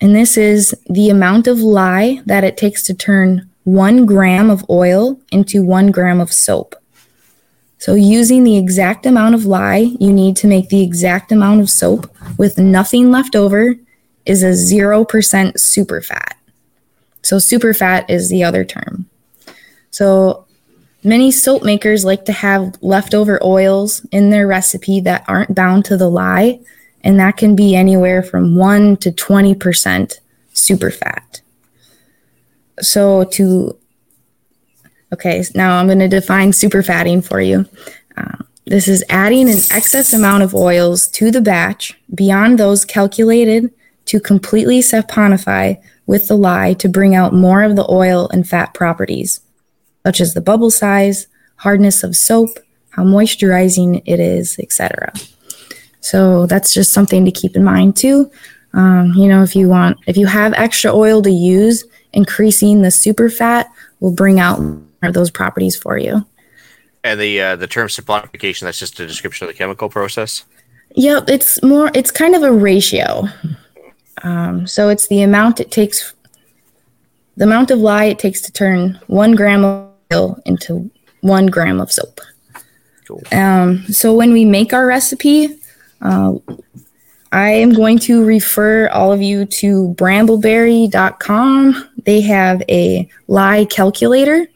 [0.00, 4.64] and this is the amount of lye that it takes to turn one gram of
[4.68, 6.74] oil into one gram of soap.
[7.78, 11.70] So using the exact amount of lye you need to make the exact amount of
[11.70, 13.74] soap with nothing left over
[14.26, 16.32] is a 0% superfat.
[17.22, 19.08] So super fat is the other term.
[19.90, 20.46] So
[21.02, 25.96] many soap makers like to have leftover oils in their recipe that aren't bound to
[25.96, 26.60] the lye,
[27.02, 30.20] and that can be anywhere from 1 to 20%
[30.52, 31.40] super fat.
[32.80, 33.76] So, to
[35.12, 37.66] okay, now I'm going to define super fatting for you.
[38.16, 43.72] Uh, this is adding an excess amount of oils to the batch beyond those calculated
[44.06, 45.80] to completely saponify
[46.10, 49.40] with the lye to bring out more of the oil and fat properties,
[50.04, 52.48] such as the bubble size, hardness of soap,
[52.90, 55.12] how moisturizing it is, etc.
[56.00, 58.28] So that's just something to keep in mind too.
[58.72, 62.90] Um, you know, if you want, if you have extra oil to use, increasing the
[62.90, 64.58] super fat will bring out
[65.12, 66.26] those properties for you.
[67.04, 70.44] And the uh, the term saponification that's just a description of the chemical process.
[70.96, 71.92] Yep, it's more.
[71.94, 73.28] It's kind of a ratio.
[74.22, 76.14] Um, so it's the amount it takes,
[77.36, 80.90] the amount of lye it takes to turn one gram of oil into
[81.20, 82.20] one gram of soap.
[83.06, 83.22] Cool.
[83.32, 85.58] Um, so when we make our recipe,
[86.00, 86.34] uh,
[87.32, 91.88] I am going to refer all of you to brambleberry.com.
[92.04, 94.48] They have a lye calculator,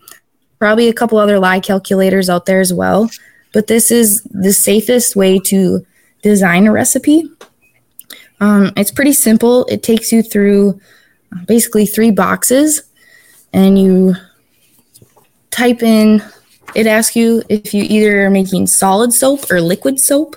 [0.59, 3.11] probably a couple other lye calculators out there as well.
[3.53, 5.87] But this is the safest way to
[6.23, 7.31] design a recipe.
[8.41, 9.64] Um, it's pretty simple.
[9.66, 10.80] It takes you through
[11.47, 12.82] basically three boxes,
[13.53, 14.14] and you
[15.51, 16.22] type in.
[16.74, 20.37] It asks you if you either are making solid soap or liquid soap.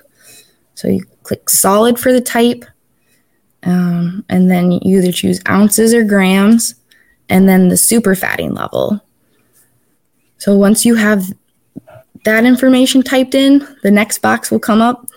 [0.76, 2.64] So you click solid for the type,
[3.64, 6.76] um, and then you either choose ounces or grams,
[7.30, 9.02] and then the super fatting level.
[10.38, 11.26] So once you have
[12.24, 15.08] that information typed in, the next box will come up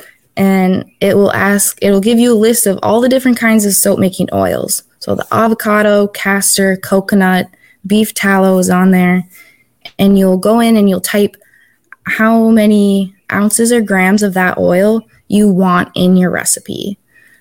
[0.41, 3.75] and it will ask, it'll give you a list of all the different kinds of
[3.75, 4.85] soap making oils.
[4.99, 7.47] So the avocado, castor, coconut,
[7.87, 9.29] beef tallow is on there.
[9.99, 11.37] And you'll go in and you'll type
[12.07, 16.99] how many ounces or grams of that oil you want in your recipe.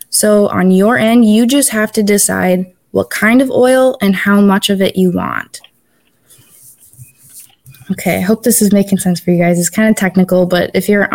[0.09, 4.41] So on your end, you just have to decide what kind of oil and how
[4.41, 5.61] much of it you want.
[7.91, 9.57] Okay, I hope this is making sense for you guys.
[9.57, 11.09] It's kind of technical, but if you're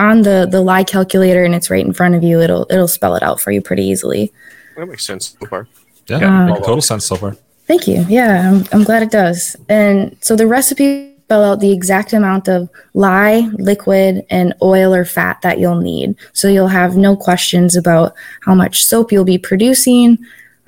[0.00, 3.14] on the the lye calculator and it's right in front of you, it'll it'll spell
[3.16, 4.32] it out for you pretty easily.
[4.76, 5.68] That makes sense so far.
[6.06, 7.36] Yeah, make total sense so far.
[7.66, 8.04] Thank you.
[8.08, 9.54] Yeah, I'm, I'm glad it does.
[9.68, 15.04] And so the recipe spell out the exact amount of lye, liquid, and oil or
[15.04, 16.16] fat that you'll need.
[16.32, 20.18] So you'll have no questions about how much soap you'll be producing.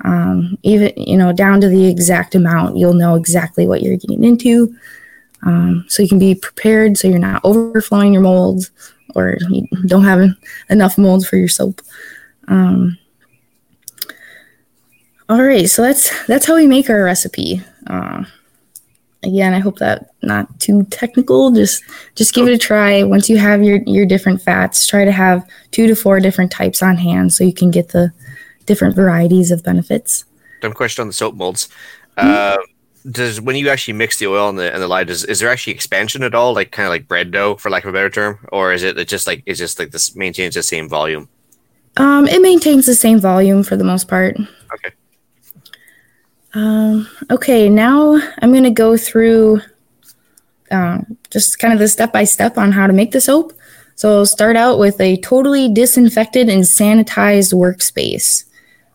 [0.05, 4.23] Um, even you know down to the exact amount, you'll know exactly what you're getting
[4.23, 4.73] into.
[5.45, 8.71] Um, so you can be prepared, so you're not overflowing your molds
[9.15, 10.29] or you don't have
[10.69, 11.81] enough molds for your soap.
[12.47, 12.97] Um,
[15.29, 17.61] all right, so that's that's how we make our recipe.
[17.87, 18.23] Uh,
[19.23, 21.51] again, I hope that not too technical.
[21.51, 21.83] Just
[22.15, 23.03] just give it a try.
[23.03, 26.83] Once you have your your different fats, try to have two to four different types
[26.83, 28.11] on hand so you can get the
[28.65, 30.25] different varieties of benefits.
[30.61, 31.69] Dumb question on the soap molds.
[32.17, 32.57] Uh,
[33.09, 35.49] does when you actually mix the oil and the and the lye, does is there
[35.49, 38.09] actually expansion at all, like kind of like bread dough, for lack of a better
[38.09, 41.29] term, or is it just like it's just like this maintains the same volume?
[41.97, 44.37] Um, it maintains the same volume for the most part.
[44.73, 44.95] Okay.
[46.55, 49.61] Um, okay, now I'm going to go through
[50.71, 53.53] um, just kind of the step by step on how to make the soap.
[53.95, 58.45] So I'll start out with a totally disinfected and sanitized workspace.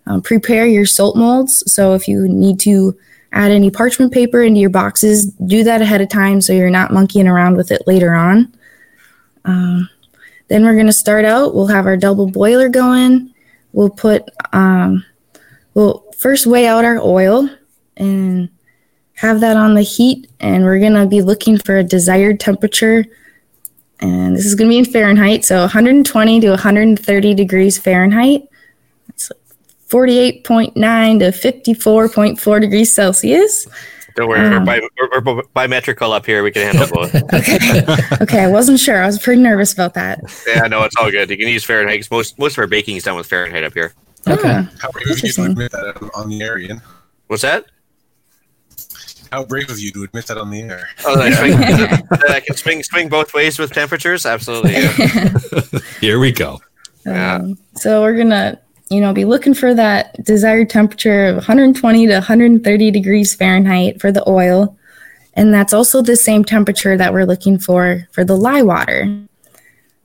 [0.06, 1.70] Um, prepare your soap molds.
[1.72, 2.96] So if you need to
[3.33, 6.93] add any parchment paper into your boxes, do that ahead of time so you're not
[6.93, 8.53] monkeying around with it later on.
[9.45, 9.89] Um,
[10.49, 11.55] then we're going to start out.
[11.55, 13.35] We'll have our double boiler going.
[13.72, 15.05] We'll put, um,
[15.74, 17.49] we'll first weigh out our oil
[17.97, 18.49] and
[19.14, 20.31] have that on the heat.
[20.41, 23.05] And we're going to be looking for a desired temperature.
[24.01, 25.45] And this is going to be in Fahrenheit.
[25.45, 28.47] So 120 to 130 degrees Fahrenheit.
[29.89, 31.30] That's 48.9 to
[31.76, 33.66] 54.4 degrees Celsius.
[34.16, 34.64] Don't worry, Um.
[34.64, 34.89] we're, bi-
[35.24, 36.43] we're, we're bimmetrical up here.
[36.43, 37.14] We can handle both.
[37.34, 37.84] Okay.
[38.20, 38.41] okay.
[38.45, 39.01] I wasn't sure.
[39.03, 40.20] I was pretty nervous about that.
[40.47, 41.30] yeah, no, it's all good.
[41.30, 42.01] You can use Fahrenheit.
[42.01, 43.95] 'cause Most most of our baking is done with Fahrenheit up here.
[44.26, 44.43] Okay.
[44.57, 46.82] Ah, How brave of you to admit that on the air, Ian?
[47.28, 47.66] What's that?
[49.30, 50.89] How brave of you to admit that on the air?
[51.05, 51.59] Oh, that I, swing,
[52.11, 54.26] that I can swing swing both ways with temperatures.
[54.26, 54.72] Absolutely.
[54.72, 55.80] Yeah.
[56.01, 56.61] Here we go.
[57.07, 57.36] Yeah.
[57.36, 58.59] Um, so we're gonna,
[58.91, 64.11] you know, be looking for that desired temperature of 120 to 130 degrees Fahrenheit for
[64.11, 64.76] the oil,
[65.34, 69.24] and that's also the same temperature that we're looking for for the lye water.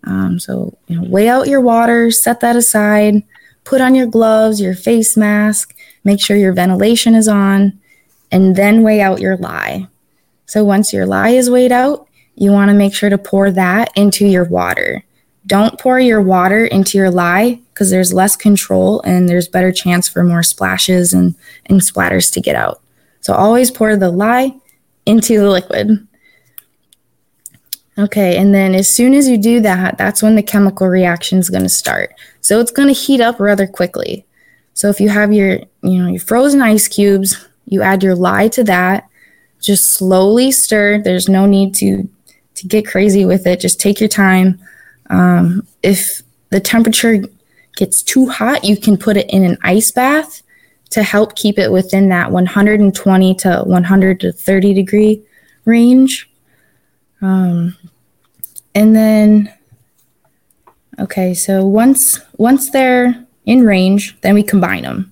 [0.05, 3.23] Um, so you know, weigh out your water, set that aside,
[3.63, 7.79] put on your gloves, your face mask, make sure your ventilation is on,
[8.31, 9.87] and then weigh out your lye.
[10.45, 13.91] So once your lye is weighed out, you want to make sure to pour that
[13.95, 15.03] into your water.
[15.47, 20.07] Don't pour your water into your lye because there's less control and there's better chance
[20.07, 22.81] for more splashes and, and splatters to get out.
[23.21, 24.53] So always pour the lye
[25.05, 26.07] into the liquid.
[27.97, 31.49] Okay, and then as soon as you do that, that's when the chemical reaction is
[31.49, 32.13] going to start.
[32.41, 34.25] So it's going to heat up rather quickly.
[34.73, 38.47] So if you have your, you know, your frozen ice cubes, you add your lye
[38.49, 39.07] to that,
[39.61, 41.01] just slowly stir.
[41.01, 42.09] There's no need to
[42.55, 43.59] to get crazy with it.
[43.59, 44.59] Just take your time.
[45.09, 47.23] Um, if the temperature
[47.75, 50.41] gets too hot, you can put it in an ice bath
[50.91, 55.23] to help keep it within that 120 to 130 degree
[55.65, 56.29] range.
[57.21, 57.75] Um,
[58.75, 59.53] and then,
[60.99, 65.11] okay, so once once they're in range, then we combine them.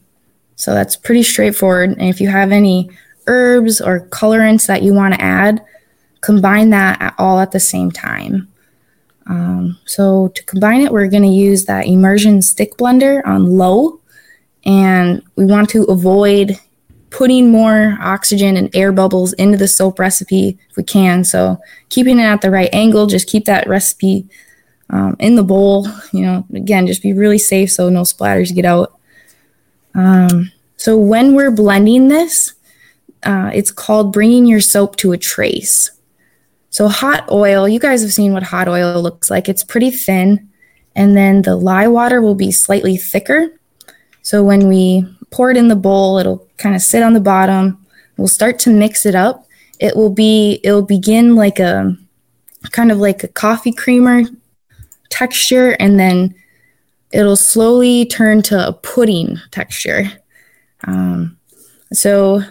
[0.56, 1.92] So that's pretty straightforward.
[1.92, 2.92] And if you have any
[3.28, 5.66] herbs or colorants that you want to add,
[6.22, 8.51] combine that all at the same time.
[9.32, 14.02] Um, so to combine it, we're going to use that immersion stick blender on low,
[14.66, 16.60] and we want to avoid
[17.12, 21.24] putting more oxygen and air bubbles into the soap recipe if we can.
[21.24, 21.58] So
[21.88, 24.28] keeping it at the right angle, just keep that recipe
[24.90, 25.88] um, in the bowl.
[26.12, 29.00] You know, again, just be really safe so no splatters get out.
[29.96, 32.54] Um, so when we're blending this,
[33.24, 35.92] uh, it's called bringing your soap to a trace.
[36.72, 39.50] So hot oil, you guys have seen what hot oil looks like.
[39.50, 40.50] It's pretty thin,
[40.96, 43.50] and then the lye water will be slightly thicker.
[44.22, 47.86] So when we pour it in the bowl, it'll kind of sit on the bottom.
[48.18, 49.46] We'll start to mix it up.
[49.80, 51.96] It will be it'll begin like a
[52.72, 54.24] kind of like a coffee creamer
[55.10, 56.36] texture and then
[57.12, 60.10] it'll slowly turn to a pudding texture.
[60.86, 61.38] Um,
[61.92, 62.44] so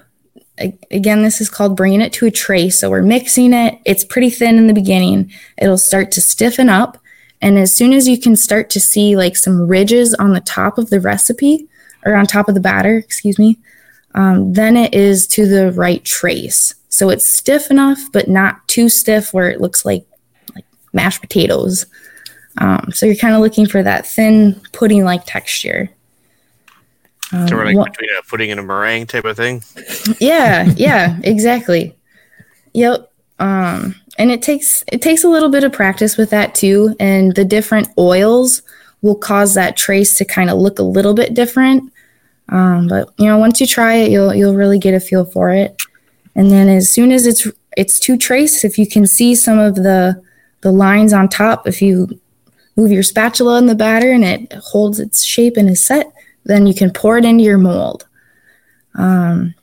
[0.91, 2.79] again, this is called bringing it to a trace.
[2.79, 3.79] So we're mixing it.
[3.85, 5.33] It's pretty thin in the beginning.
[5.59, 6.99] It'll start to stiffen up.
[7.43, 10.79] And as soon as you can start to see like some ridges on the top
[10.79, 11.67] of the recipe
[12.05, 13.59] or on top of the batter, excuse me,
[14.15, 16.75] um, then it is to the right trace.
[16.89, 20.05] So it's stiff enough, but not too stiff where it looks like,
[20.55, 21.87] like mashed potatoes.
[22.59, 25.89] Um, so you're kind of looking for that thin pudding like texture.
[27.33, 29.63] Um, so we're like what, between a pudding and a meringue type of thing.
[30.19, 31.97] Yeah, yeah, exactly.
[32.75, 33.11] Yep.
[33.39, 37.35] Um, and it takes it takes a little bit of practice with that too, and
[37.35, 38.63] the different oils
[39.03, 41.93] will cause that trace to kind of look a little bit different.
[42.51, 45.51] Um, but you know, once you try it, you'll you'll really get a feel for
[45.51, 45.81] it.
[46.35, 49.77] And then as soon as it's it's too trace, if you can see some of
[49.77, 50.21] the
[50.61, 52.21] the lines on top, if you
[52.77, 56.13] move your spatula in the batter and it holds its shape and is set,
[56.51, 58.07] then you can pour it into your mold.
[58.95, 59.55] Um,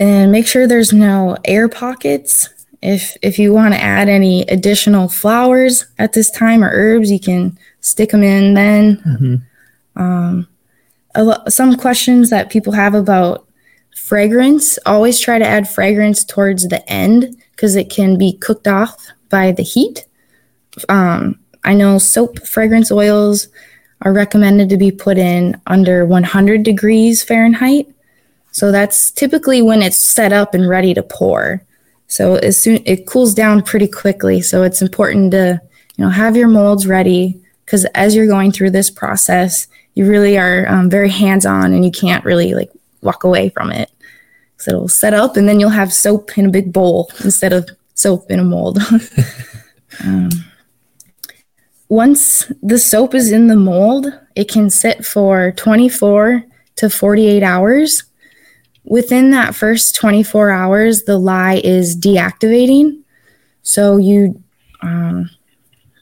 [0.00, 2.48] and make sure there's no air pockets.
[2.82, 7.20] If if you want to add any additional flowers at this time or herbs, you
[7.20, 8.96] can stick them in then.
[9.06, 10.00] Mm-hmm.
[10.00, 10.48] Um,
[11.16, 13.46] lo- some questions that people have about
[13.96, 19.08] fragrance always try to add fragrance towards the end because it can be cooked off
[19.28, 20.06] by the heat.
[20.88, 23.48] Um, I know soap fragrance oils
[24.02, 27.88] are recommended to be put in under 100 degrees Fahrenheit.
[28.52, 31.62] So that's typically when it's set up and ready to pour.
[32.06, 34.40] So as soon it cools down pretty quickly.
[34.40, 35.60] So it's important to
[35.96, 40.38] you know have your molds ready because as you're going through this process, you really
[40.38, 42.70] are um, very hands on and you can't really like
[43.02, 43.90] walk away from it.
[44.56, 47.68] So it'll set up and then you'll have soap in a big bowl instead of
[47.94, 48.78] soap in a mold.
[50.04, 50.30] um,
[51.88, 56.44] once the soap is in the mold, it can sit for 24
[56.76, 58.04] to 48 hours.
[58.84, 63.02] Within that first 24 hours, the lye is deactivating.
[63.62, 64.42] So you
[64.82, 65.30] um,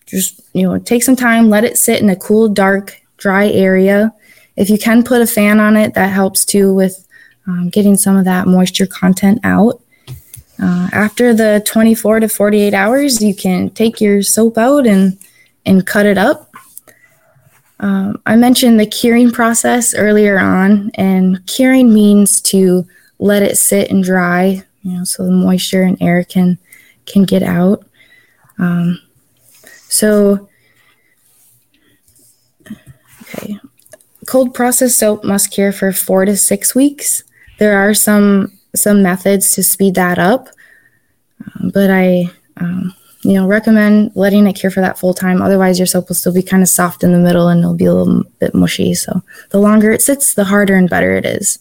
[0.07, 4.13] just, you know, take some time, let it sit in a cool, dark, dry area.
[4.57, 7.07] If you can put a fan on it, that helps too with
[7.47, 9.81] um, getting some of that moisture content out.
[10.61, 15.19] Uh, after the 24 to 48 hours, you can take your soap out and
[15.67, 16.51] and cut it up.
[17.81, 22.87] Um, I mentioned the curing process earlier on, and curing means to
[23.19, 26.59] let it sit and dry, you know, so the moisture and air can
[27.05, 27.85] can get out.
[28.59, 29.01] Um,
[29.89, 30.49] so,
[33.23, 33.59] okay,
[34.27, 37.25] cold process soap must cure for four to six weeks.
[37.59, 40.49] There are some some methods to speed that up,
[41.45, 42.95] um, but I um,
[43.27, 45.43] you know, recommend letting it cure for that full time.
[45.43, 47.87] Otherwise, your soap will still be kind of soft in the middle and it'll be
[47.87, 48.95] a little bit mushy.
[48.95, 49.21] So
[49.51, 51.59] the longer it sits, the harder and better it is.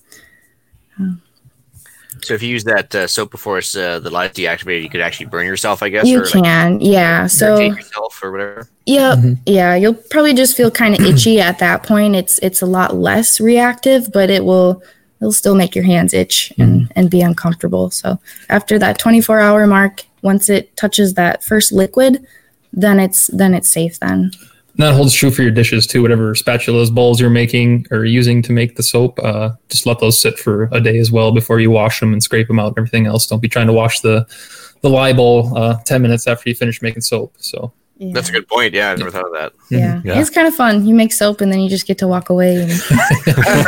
[2.22, 5.02] So if you use that uh, soap before it's uh, the light deactivated, you could
[5.02, 7.28] actually burn yourself, I guess, You or like can, yeah.
[7.28, 8.68] So yourself or whatever.
[8.86, 9.38] yeah, Mhm.
[9.46, 12.16] yeah, you'll probably just feel kind of itchy at that point.
[12.16, 14.82] It's it's a lot less reactive, but it will
[15.22, 17.92] it'll still make your hands itch and and be uncomfortable.
[17.92, 18.18] So
[18.50, 22.26] after that 24 hour mark, once it touches that first liquid,
[22.74, 24.32] then it's then it's safe then.
[24.78, 26.02] That holds true for your dishes too.
[26.02, 30.20] Whatever spatulas, bowls you're making or using to make the soap, uh, just let those
[30.20, 32.80] sit for a day as well before you wash them and scrape them out and
[32.80, 33.26] everything else.
[33.28, 34.26] Don't be trying to wash the
[34.82, 37.36] the lye bowl uh, ten minutes after you finish making soap.
[37.38, 38.12] So Yeah.
[38.14, 38.74] That's a good point.
[38.74, 39.54] Yeah, I never thought of that.
[39.70, 40.02] yeah.
[40.04, 40.20] Yeah.
[40.20, 40.86] It's kind of fun.
[40.86, 42.72] You make soap and then you just get to walk away and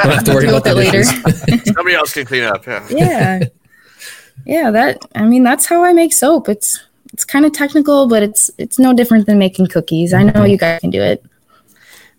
[0.04, 1.04] have to worry about with it later.
[1.74, 2.66] Somebody else can clean up.
[2.66, 2.86] Yeah.
[2.90, 3.40] yeah
[4.46, 6.80] yeah that i mean that's how i make soap it's
[7.14, 10.58] it's kind of technical but it's it's no different than making cookies i know you
[10.58, 11.24] guys can do it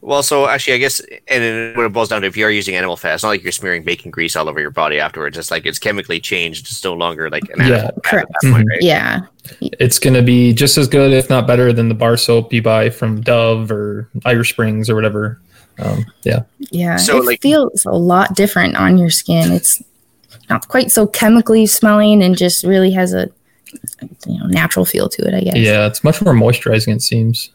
[0.01, 2.51] Well, so actually, I guess, and then when it boils down to, if you are
[2.53, 5.37] using animal fat, it's not like you're smearing bacon grease all over your body afterwards.
[5.37, 6.66] It's like it's chemically changed.
[6.71, 8.33] It's no longer like an Yeah, animal fat at correct.
[8.41, 8.81] that point, right?
[8.81, 9.21] yeah
[9.81, 12.62] it's going to be just as good, if not better, than the bar soap you
[12.62, 15.41] buy from Dove or Irish Springs or whatever.
[15.81, 19.83] Um, yeah, yeah So, it like- feels a lot different on your skin it's
[20.51, 23.31] not quite so chemically smelling and just really has a
[24.27, 26.95] you know natural feel to it i guess yeah, it's much more moisturizing.
[26.95, 27.51] It seems.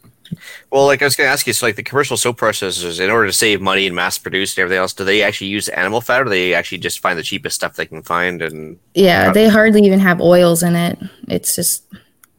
[0.71, 3.11] Well, like I was going to ask you, so like the commercial soap processors, in
[3.11, 6.01] order to save money and mass produce and everything else, do they actually use animal
[6.01, 8.41] fat, or do they actually just find the cheapest stuff they can find?
[8.41, 11.83] And yeah they hardly even have oils in it it's just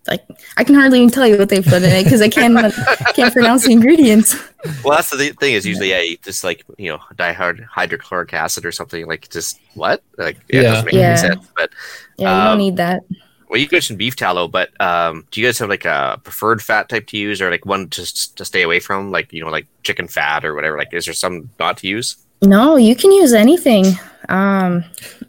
[0.08, 0.22] like
[0.56, 2.74] i can hardly even tell you what they put in it because i can't
[3.14, 4.36] can't pronounce the ingredients
[4.82, 8.72] well, that's the thing is usually yeah, just like you know dihard hydrochloric acid or
[8.72, 10.70] something like just what like yeah, it Yeah.
[10.70, 11.08] doesn't make Yeah.
[11.08, 11.48] any sense.
[11.56, 11.70] But
[12.16, 13.02] yeah you Um, don't need that
[13.50, 16.88] well, you mentioned beef tallow, but um, do you guys have like a preferred fat
[16.88, 19.66] type to use, or like one just to stay away from, like you know, like
[19.84, 20.76] chicken fat or whatever?
[20.76, 22.16] Like, is there some not to use?
[22.42, 23.84] No, you can use anything.
[24.28, 24.82] Um,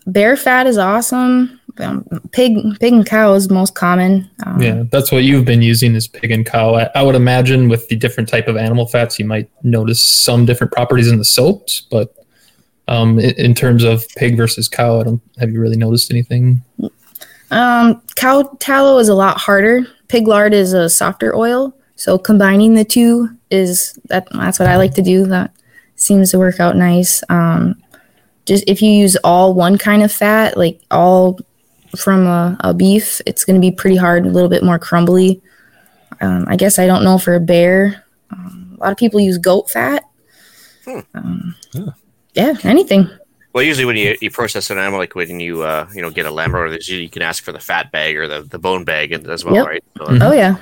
[0.08, 1.60] bear fat is awesome.
[1.80, 4.30] Um, pig, pig and cow is most common.
[4.46, 6.76] Um, Yeah, that's what you've been using is pig and cow.
[6.76, 10.46] I, I would imagine with the different type of animal fats, you might notice some
[10.46, 12.16] different properties in the soaps, but
[12.88, 16.64] um, in, in terms of pig versus cow, I don't have you really noticed anything.
[17.52, 19.86] Um, cow tallow is a lot harder.
[20.08, 21.76] Pig lard is a softer oil.
[21.96, 24.28] So combining the two is that.
[24.32, 25.26] That's what I like to do.
[25.26, 25.52] That
[25.96, 27.24] seems to work out nice.
[27.30, 27.82] Um,
[28.46, 31.40] just if you use all one kind of fat, like all
[31.96, 35.42] from a, a beef, it's going to be pretty hard, a little bit more crumbly.
[36.22, 38.04] Um, I guess I don't know for a bear.
[38.32, 40.04] Um, a lot of people use goat fat.
[40.86, 41.00] Hmm.
[41.14, 41.86] Um, Yeah.
[42.34, 43.10] yeah, anything.
[43.54, 46.26] Well, usually when you, you process an animal, like when you uh, you know get
[46.26, 48.60] a lamb or there's usually you can ask for the fat bag or the, the
[48.60, 49.66] bone bag as well, Yep.
[49.66, 49.84] right?
[49.98, 50.22] So, Mhm.
[50.22, 50.56] Oh yeah,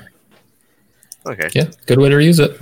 [1.26, 1.50] Okay.
[1.54, 2.60] Yeah, good way to reuse it.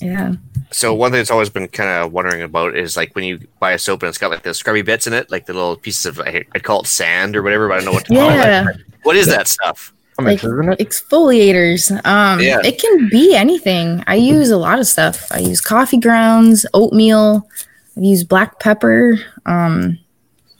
[0.00, 0.34] yeah.
[0.72, 3.72] So one thing that's always been kind of wondering about is like when you buy
[3.72, 6.06] a soap and it's got like the scrubby bits in it, like the little pieces
[6.06, 8.30] of I- I'd call it sand or whatever, but I don't know what to call
[8.30, 8.68] Yeah.
[8.70, 8.76] it.
[9.02, 9.92] What is that stuff?
[10.18, 12.60] Like- exfoliators um Yeah.
[12.62, 17.48] it can be anything i use a lot of stuff i use coffee grounds oatmeal
[17.96, 19.98] i use black pepper um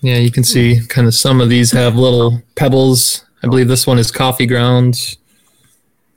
[0.00, 3.22] Yeah, you can see kind of some of these have little pebbles.
[3.42, 5.18] I believe this one is coffee grounds.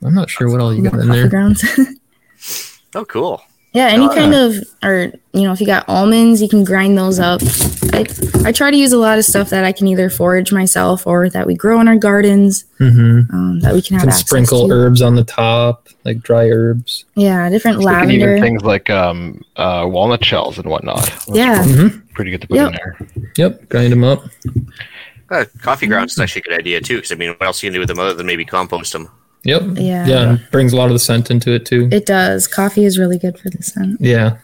[0.02, 1.28] I'm not sure what all you got in coffee there.
[1.28, 1.62] grounds
[2.94, 3.42] Oh, cool.
[3.74, 6.96] Yeah any Oh, kind of or you know if you got almonds you can grind
[6.96, 7.40] those up
[7.92, 8.06] I,
[8.44, 11.28] I try to use a lot of stuff that i can either forage myself or
[11.30, 14.68] that we grow in our gardens hmm um, that we can have Can access sprinkle
[14.68, 14.74] to.
[14.74, 17.04] herbs on the top, like dry herbs.
[17.16, 21.04] yeah different Look at lavender even things like um, uh, walnut shells and whatnot.
[21.26, 22.68] That's yeah hmm pretty good to put Yep.
[22.68, 22.98] in there.
[23.36, 24.24] Yep, grind them up.
[25.30, 27.68] Uh, coffee grounds is actually a good idea too, because I mean, what else you
[27.68, 29.08] can do with them other than maybe compost them?
[29.44, 29.62] Yep.
[29.76, 30.06] Yeah.
[30.06, 31.88] Yeah, and brings a lot of the scent into it too.
[31.92, 34.38] it does coffee is really good for the scent yeah.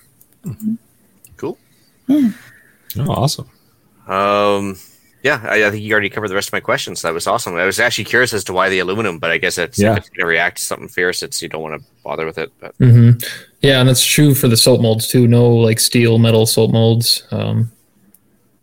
[1.37, 1.59] Cool.
[2.07, 2.31] Yeah.
[2.99, 3.49] Oh, awesome.
[4.07, 4.77] Um,
[5.23, 7.03] yeah, I, I think you already covered the rest of my questions.
[7.03, 7.55] That was awesome.
[7.57, 9.93] I was actually curious as to why the aluminum, but I guess it's Yeah.
[9.93, 12.39] if it's going to react to something fierce, it's you don't want to bother with
[12.39, 12.53] it.
[12.61, 13.11] But hmm
[13.61, 15.29] Yeah, and that's true for the soap molds too.
[15.29, 17.23] No like steel, metal soap molds.
[17.31, 17.71] Um,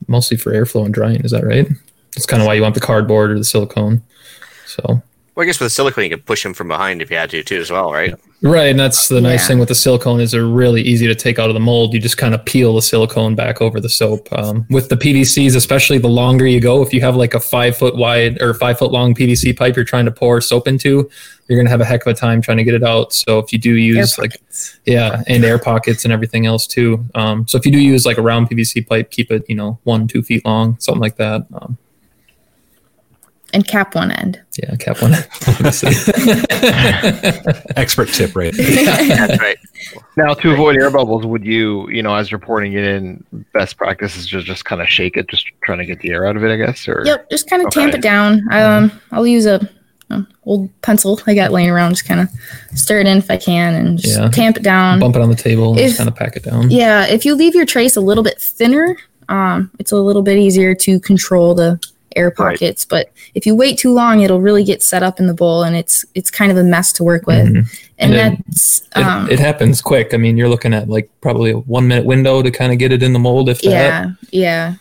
[0.08, 1.22] mostly for airflow and drying.
[1.22, 1.68] Is that right?
[2.16, 4.02] That's kind of why you want the cardboard or the silicone.
[4.66, 5.02] So
[5.38, 7.30] well, I guess with the silicone, you could push them from behind if you had
[7.30, 8.16] to too, as well, right?
[8.42, 9.48] right, and that's the nice Yeah.
[9.50, 11.94] thing with the silicone is they're really easy to take out of the mold.
[11.94, 14.28] You just kind of peel the silicone back over the soap.
[14.32, 17.78] Um, with the PVCs, especially the longer you go, if you have like a five
[17.78, 21.08] foot wide or five foot long PVC pipe you're trying to pour soap into,
[21.48, 23.14] you're gonna have a heck of a time trying to get it out.
[23.14, 24.80] So if you do Air use like pockets.
[24.88, 27.06] Yeah, and air pockets and everything else too.
[27.14, 29.78] Um, so if you do use like a round PVC pipe, keep it, you know,
[29.84, 31.46] one, two feet long, something like that.
[31.54, 31.78] Um,
[33.54, 35.14] and cap one end yeah, cap one.
[37.76, 38.54] Expert tip, right?
[38.58, 39.58] That's right.
[40.16, 43.24] Now, to avoid air bubbles, would you, you know, as you're pouring it in,
[43.54, 46.26] best practice is just just kind of shake it, just trying to get the air
[46.26, 46.88] out of it, I guess.
[46.88, 48.42] Or Yep, just kind of tamp it down.
[48.52, 49.68] Um, I'll use a,
[50.10, 52.30] a old pencil I got laying around, just kind of
[52.76, 54.30] stir it in if I can, and just Yeah.
[54.30, 55.00] tamp it down.
[55.00, 56.72] Bump it on the table and If- just kind of pack it down.
[56.72, 58.98] Yeah, if you leave your trace a little bit thinner,
[59.30, 61.80] um, it's a little bit easier to control the
[62.16, 62.54] air Right.
[62.58, 62.86] pockets.
[62.86, 65.76] But if you wait too long, it'll really get set up in the bowl, and
[65.76, 67.48] it's it's kind of a mess to work with.
[67.48, 67.80] Mhm.
[68.00, 70.14] And, And that's It, um, it happens quick.
[70.14, 72.92] I mean, you're looking at like probably a one minute window to kind of get
[72.92, 73.70] it in the mold, if that.
[73.72, 74.74] yeah, yeah,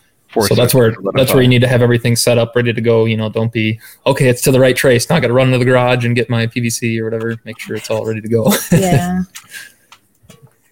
[0.47, 2.55] So that's where to let it that's where you need to have everything set up,
[2.55, 3.07] ready to go.
[3.07, 4.29] You know, don't be okay.
[4.29, 5.09] It's to the right trace.
[5.09, 7.37] Now I got to run to the garage and get my PVC or whatever.
[7.45, 8.53] Make sure it's all ready to go.
[8.73, 9.23] yeah.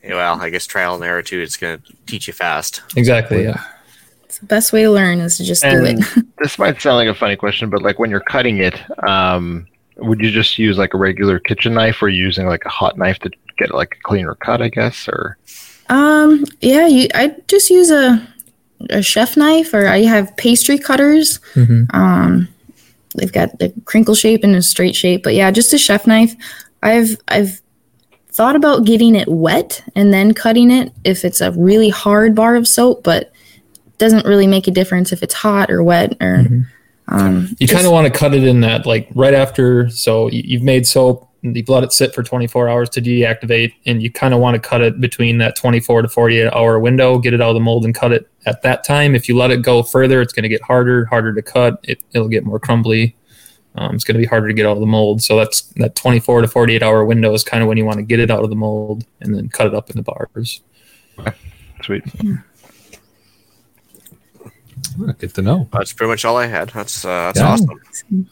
[0.07, 1.41] Yeah, well, I guess trial and error too.
[1.41, 2.83] It's gonna teach you fast.
[2.95, 3.45] exactly.
[3.45, 3.59] Yeah.
[4.45, 5.99] It's the best way to learn is to just do it.
[6.38, 8.74] this might sound like a funny question, but like when you're cutting it,
[9.09, 9.66] um,
[9.97, 13.18] would you just use like a regular kitchen knife, or using like a hot knife
[13.20, 14.61] to get like a cleaner cut?
[14.61, 15.38] I guess, or
[15.88, 18.26] Um, yeah, you, I just use a
[18.90, 21.40] a chef knife, or I have pastry cutters.
[21.55, 22.49] hmm Um,
[23.16, 26.34] they've got the crinkle shape and a straight shape, but yeah, just a chef knife.
[26.82, 27.61] I've I've
[28.32, 32.57] thought about getting it wet and then cutting it if it's a really hard bar
[32.57, 33.34] of soap, but it
[33.99, 36.38] doesn't really make a difference if it's hot or wet or.
[36.38, 36.66] Mhm.
[37.09, 39.90] Um, You kind of want to cut it in that like right after.
[39.90, 41.28] So you- you've made soap.
[41.42, 44.59] You've let it sit for 24 hours to deactivate, and you kind of want to
[44.68, 47.18] cut it between that 24 to 48 hour window.
[47.18, 49.14] Get it out of the mold and cut it at that time.
[49.14, 51.80] If you let it go further, it's going to get harder, harder to cut.
[51.82, 53.14] It, it'll get more crumbly.
[53.76, 55.20] Um, it's going to be harder to get out of the mold.
[55.22, 58.05] So that's that 24 to 48 hour window is kind of when you want to
[58.05, 60.62] get it out of the mold and then cut it up into bars.
[61.82, 62.05] sweet.
[65.18, 65.68] Good to know.
[65.72, 66.70] That's pretty much all I had.
[66.70, 67.49] That's uh, that's Yeah.
[67.51, 68.28] awesome.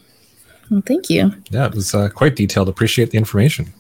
[0.71, 1.33] well, thank you.
[1.51, 2.69] Yeah, it was uh, quite detailed.
[2.69, 3.73] Appreciate the information.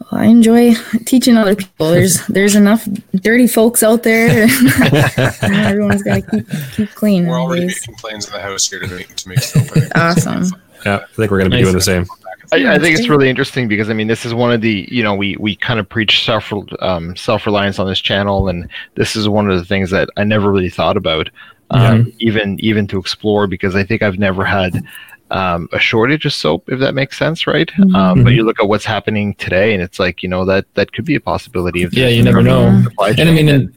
[0.00, 0.74] Well, I enjoy
[1.06, 1.90] teaching other people.
[1.90, 4.44] There's there's enough dirty folks out there.
[5.42, 7.26] Everyone's got to keep keep clean.
[7.26, 7.80] We're already nowadays.
[7.86, 9.68] making plans in the house here to make to make soap.
[9.94, 10.44] Awesome.
[10.86, 11.64] Yeah, I think we're going to be Nice.
[11.64, 12.06] doing the same.
[12.52, 15.02] I, I think it's really interesting because I mean this is one of the you
[15.02, 19.16] know we we kind of preach self um, self reliance on this channel and this
[19.16, 21.30] is one of the things that I never really thought about
[21.70, 24.82] um, even even to explore because I think I've never had
[25.30, 27.70] um, a shortage of soap if that makes sense right?
[27.94, 30.92] Um, but you look at what's happening today and it's like you know that that
[30.92, 32.82] could be a possibility of Yeah, you never know.
[32.82, 33.76] supply And I mean, in,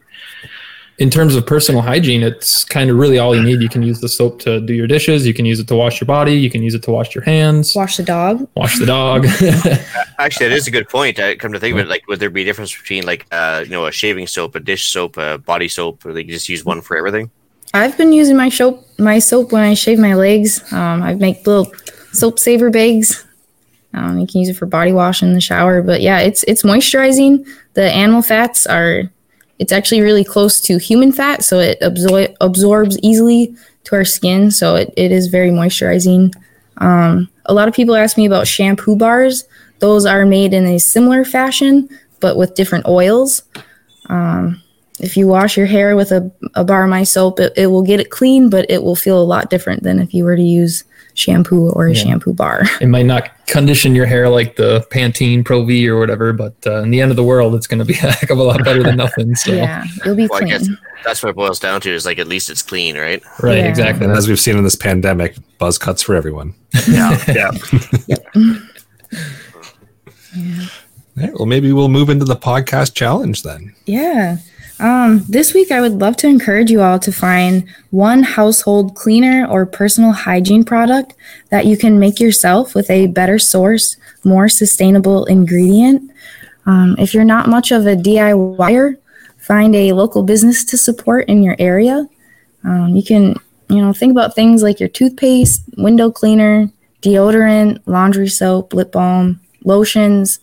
[0.98, 3.60] in terms of personal hygiene, it's kind of really all you need.
[3.60, 5.26] You can use the soap to do your dishes.
[5.26, 6.34] You can use it to wash your body.
[6.34, 8.48] You can use it to wash your hands, Wash the dog.
[8.54, 9.26] wash the dog.
[10.18, 11.18] Actually, that is a good point.
[11.18, 13.62] I come to think of it, like, would there be a difference between like uh,
[13.64, 16.64] you know a shaving soap, a dish soap, a body soap, or they just use
[16.64, 17.30] one for everything?
[17.72, 20.72] I've been using my soap my soap when I shave my legs.
[20.72, 21.72] Um, I make little
[22.12, 23.24] soap saver bags.
[23.94, 25.82] Um, you can use it for body wash in the shower.
[25.82, 27.44] But yeah, it's it's moisturizing.
[27.74, 29.10] The animal fats are.
[29.58, 34.50] It's actually really close to human fat, so it absor- absorbs easily to our skin.
[34.50, 36.34] So it, it is very moisturizing.
[36.78, 39.44] Um, a lot of people ask me about shampoo bars.
[39.78, 41.88] Those are made in a similar fashion,
[42.20, 43.42] but with different oils.
[44.08, 44.62] Um,
[45.00, 47.82] if you wash your hair with a, a bar of my soap, it, it will
[47.82, 50.42] get it clean, but it will feel a lot different than if you were to
[50.42, 50.84] use
[51.14, 52.02] shampoo or a Yeah.
[52.02, 52.62] shampoo bar.
[52.80, 56.82] it might not condition your hair like the Pantene Pro V or whatever, but uh,
[56.82, 58.64] in the end of the world, it's going to be a heck of a lot
[58.64, 59.34] better than nothing.
[59.34, 60.78] So, Yeah, you'll be Well, I guess clean.
[61.04, 61.90] that's what it boils down to.
[61.92, 63.22] Is like at least it's clean, right?
[63.42, 63.68] right, Yeah.
[63.68, 64.06] exactly.
[64.06, 66.54] And as we've seen in this pandemic, buzz cuts for everyone.
[66.88, 67.50] Yeah, yeah.
[70.36, 73.74] All right, well, maybe we'll move into the podcast challenge then.
[73.86, 74.38] Yeah.
[74.80, 79.46] Um, this week, I would love to encourage you all to find one household cleaner
[79.48, 81.14] or personal hygiene product
[81.50, 86.10] that you can make yourself with a better source, more sustainable ingredient.
[86.66, 88.96] Um, if you're not much of a DIYer,
[89.38, 92.08] find a local business to support in your area.
[92.64, 93.36] Um, you can,
[93.68, 96.68] you know, think about things like your toothpaste, window cleaner,
[97.00, 100.40] deodorant, laundry soap, lip balm, lotions,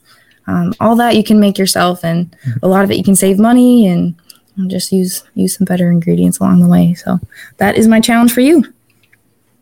[0.51, 3.39] um, all that you can make yourself, and a lot of it you can save
[3.39, 4.13] money and
[4.67, 6.93] just use use some better ingredients along the way.
[6.93, 7.19] So
[7.57, 8.63] that is my challenge for you.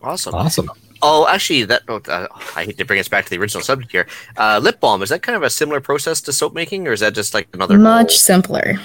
[0.02, 0.34] Awesome.
[0.36, 0.70] Awesome.
[1.02, 3.92] Oh, actually, that oh, uh, I hate to bring us back to the original subject
[3.92, 4.08] here.
[4.38, 7.00] Uh, lip balm is that kind of a similar process to soap making, or is
[7.00, 8.76] that just like another Much simpler,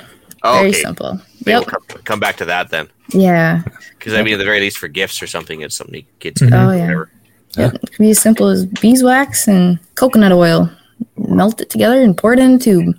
[0.45, 0.81] Oh, very okay.
[0.83, 1.15] simple.
[1.45, 1.61] Maybe Yep.
[1.61, 3.63] we'll come, come back to that then, Yeah.
[3.99, 6.41] because I mean, at the very least, for gifts or something, it's something you- kids.
[6.41, 6.83] Can Oh, do, yeah.
[6.85, 7.09] whatever.
[7.57, 7.75] Yep.
[7.83, 10.71] It can be as simple as beeswax and coconut oil.
[11.17, 12.99] Melt it together and pour it in a tube.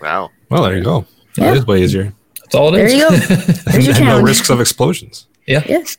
[0.00, 0.30] Wow.
[0.50, 1.06] Well, there you go.
[1.36, 1.50] Yeah.
[1.50, 2.12] That is way easier.
[2.42, 2.94] That's all it There is.
[2.94, 3.10] you go.
[3.72, 5.26] There's your and no risks of explosions.
[5.46, 5.62] Yeah.
[5.66, 5.96] Yes.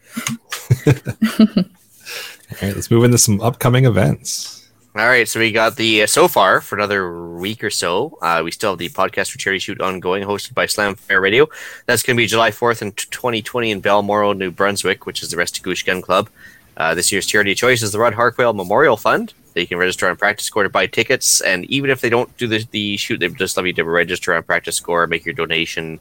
[0.87, 4.69] All right, let's move into some upcoming events.
[4.95, 8.17] All right, so we got the uh, so far for another week or so.
[8.21, 11.47] Uh, we still have the podcast for charity shoot ongoing, hosted by Slam Fire Radio.
[11.85, 15.37] That's going to be July fourth in 2020 in Balmoral, New Brunswick, which is the
[15.37, 16.29] Restigouche Gun Club.
[16.77, 19.33] Uh, this year's charity choice is the Rod Harkwell Memorial Fund.
[19.57, 22.63] They can register on PractiScore to buy tickets, and even if they don't do the,
[22.69, 25.99] the shoot, they just love you to register on PractiScore, make your donation,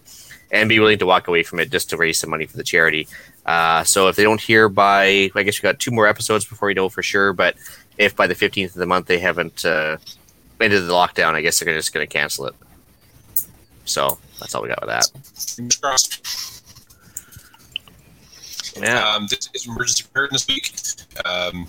[0.50, 2.62] and be willing to walk away from it just to raise some money for the
[2.62, 3.08] charity.
[3.46, 6.66] Uh, so if they don't hear by, I guess we got two more episodes before
[6.66, 7.56] we know for sure, but
[7.96, 9.96] if by the 15th of the month they haven't uh,
[10.60, 12.54] ended the lockdown, I guess they're just going to cancel it.
[13.86, 15.10] So that's all we got with that.
[18.78, 19.08] Yeah.
[19.08, 20.74] Um, this is emergency preparedness week.
[21.24, 21.66] Um,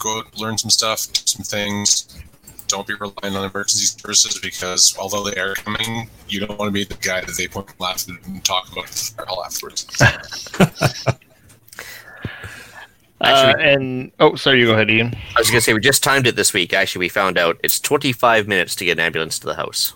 [0.00, 2.22] go out, learn some stuff, do some things.
[2.66, 6.72] Don't be relying on emergency services because although they are coming, you don't want to
[6.72, 9.44] be the guy that they point and laugh at and talk about the fire hall
[9.44, 9.86] afterwards.
[13.22, 15.14] Uh, and oh, sorry, you go ahead, Ian.
[15.36, 16.72] I was going to say we just timed it this week.
[16.72, 19.92] Actually, we found out it's 25 minutes to get an ambulance to the house.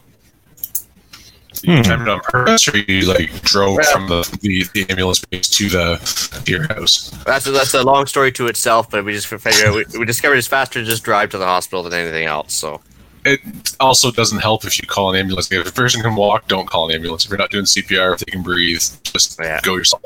[1.64, 1.70] Hmm.
[1.70, 5.48] You timed it on purpose, or you like drove from the, the, the ambulance base
[5.50, 7.10] to the to your house.
[7.24, 10.04] That's a, that's a long story to itself, but we just figured out, we, we
[10.04, 12.54] discovered it's faster to just drive to the hospital than anything else.
[12.54, 12.80] So
[13.24, 13.40] It
[13.80, 15.50] also doesn't help if you call an ambulance.
[15.50, 17.24] If a person can walk, don't call an ambulance.
[17.24, 19.60] If you're not doing CPR, if they can breathe, just Yeah.
[19.62, 20.02] go yourself.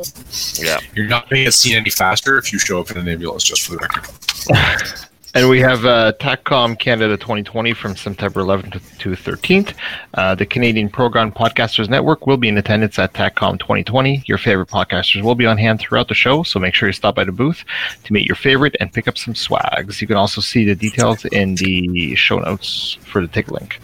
[0.62, 3.08] yeah, You're not going to get seen any faster if you show up in an
[3.08, 4.04] ambulance, just for the record.
[5.34, 9.74] And we have uh, TACCOM Canada 2020 from September 11th to 13th.
[10.14, 14.22] Uh, the Canadian Program Podcasters Network will be in attendance at TACCOM 2020.
[14.26, 17.14] Your favorite podcasters will be on hand throughout the show, so make sure you stop
[17.14, 17.62] by the booth
[18.04, 20.00] to meet your favorite and pick up some swags.
[20.00, 23.80] You can also see the details in the show notes for the ticket link.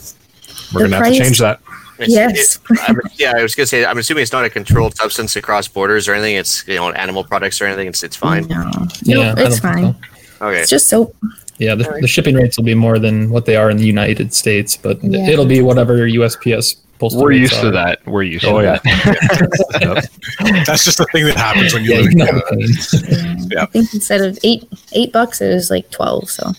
[0.74, 1.60] we're going to have to change that.
[1.99, 2.60] It's- Yes.
[2.69, 3.84] it- I'm- yeah, I was gonna say.
[3.84, 6.36] I'm assuming it's not a controlled substance across borders or anything.
[6.36, 7.88] It's you know animal products or anything.
[7.88, 8.45] It's it's fine.
[8.48, 8.69] no,
[9.02, 9.95] Yeah, nope, it's fine.
[10.40, 10.45] so.
[10.45, 10.60] Okay.
[10.60, 11.15] It's just soap.
[11.57, 14.32] Yeah, the, the shipping rates will be more than what they are in the United
[14.32, 15.28] States, but Yeah.
[15.28, 18.06] it'll be whatever USPS postal We're rates used to that.
[18.07, 18.80] We're used Oh, to yeah.
[18.84, 20.10] that.
[20.41, 20.65] Yep.
[20.65, 23.48] That's just the thing that happens when you Yeah, live in no Canada.
[23.52, 23.64] Yeah.
[23.64, 26.30] I think instead of eight eight bucks, it was like twelve.
[26.30, 26.52] So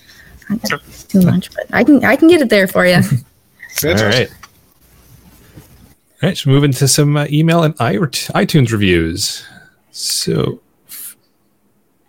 [0.48, 2.94] that's too much, but I can I can get it there for you.
[2.96, 3.00] All
[3.74, 4.30] Fantastic.
[4.30, 4.38] right.
[6.22, 9.46] All right, so move into some uh, email and i- iTunes reviews.
[9.92, 10.60] So,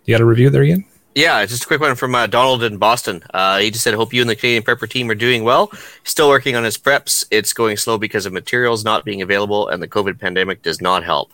[0.04, 0.84] you got a review there again?
[1.14, 3.22] Yeah, just a quick one from uh, Donald in Boston.
[3.34, 5.72] Uh, he just said, "Hope you and the Canadian Prepper team are doing well.
[6.04, 7.24] Still working on his preps.
[7.32, 11.02] It's going slow because of materials not being available, and the COVID pandemic does not
[11.02, 11.32] help."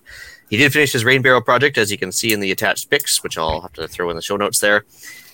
[0.48, 3.22] He did finish his rain barrel project, as you can see in the attached pics,
[3.22, 4.84] which I'll have to throw in the show notes there.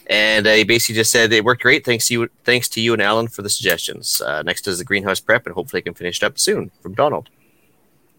[0.09, 1.85] And uh, he basically just said it worked great.
[1.85, 4.20] Thanks to you, thanks to you and Alan for the suggestions.
[4.20, 6.70] Uh, next is the greenhouse prep, and hopefully, I can finish it up soon.
[6.81, 7.28] From Donald.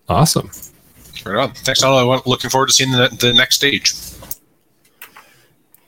[0.07, 0.51] Awesome.
[1.25, 1.53] Right on.
[1.53, 1.99] Thanks, Donald.
[1.99, 3.93] I want, looking forward to seeing the, the next stage.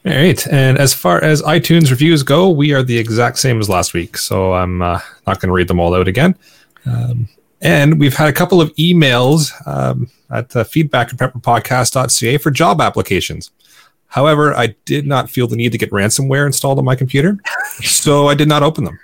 [0.05, 0.47] All right.
[0.47, 4.17] And as far as iTunes reviews go, we are the exact same as last week.
[4.17, 6.35] So I'm uh, not going to read them all out again.
[6.85, 7.27] Um,
[7.59, 12.81] and we've had a couple of emails um, at uh, feedback at prepperpodcast.ca for job
[12.81, 13.49] applications.
[14.07, 17.39] However, I did not feel the need to get ransomware installed on my computer.
[17.81, 18.99] so I did not open them.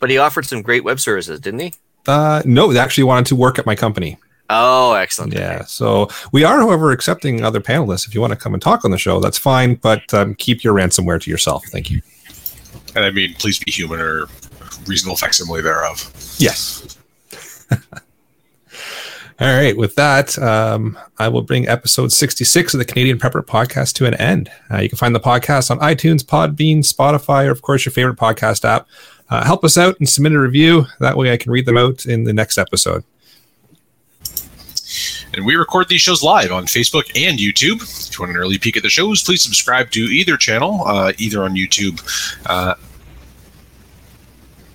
[0.00, 1.74] But he offered some great web services, didn't he?
[2.06, 4.16] Uh, no, they actually wanted to work at my company.
[4.50, 5.34] Oh, excellent.
[5.34, 5.64] Yeah.
[5.64, 8.06] So we are, however, accepting other panelists.
[8.06, 9.74] If you want to come and talk on the show, that's fine.
[9.74, 11.64] But um, keep your ransomware to yourself.
[11.66, 12.00] Thank you.
[12.96, 14.26] And I mean, please be human or
[14.86, 16.10] reasonable facsimile thereof.
[16.38, 16.96] Yes.
[19.40, 19.76] All right.
[19.76, 24.14] With that, um, I will bring episode 66 of the Canadian Prepper podcast to an
[24.14, 24.50] end.
[24.72, 28.16] Uh, you can find the podcast on iTunes, Podbean, Spotify, or, of course, your favorite
[28.16, 28.88] podcast app.
[29.30, 30.86] Uh, help us out and submit a review.
[31.00, 33.04] That way I can read them out in the next episode.
[35.34, 37.82] And we record these shows live on Facebook and YouTube.
[37.82, 41.12] If you want an early peek at the shows, please subscribe to either channel, uh,
[41.18, 42.00] either on YouTube.
[42.46, 42.74] Uh,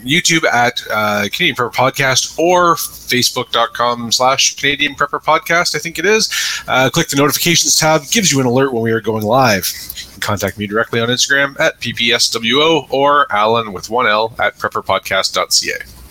[0.03, 6.05] YouTube at uh, Canadian Prepper Podcast or Facebook.com slash Canadian Prepper Podcast, I think it
[6.05, 6.29] is.
[6.67, 9.71] Uh, click the notifications tab, gives you an alert when we are going live.
[10.19, 16.02] Contact me directly on Instagram at PPSWO or Alan with one L at prepperpodcast.ca.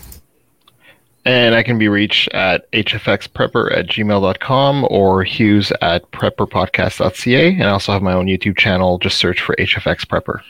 [1.25, 7.53] And I can be reached at hfxprepper at gmail.com or hughes at prepperpodcast.ca.
[7.53, 8.97] And I also have my own YouTube channel.
[8.97, 10.41] Just search for HFX Prepper.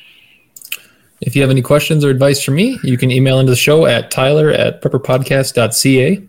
[1.22, 3.86] If you have any questions or advice for me, you can email into the show
[3.86, 6.22] at tyler at prepperpodcast.ca.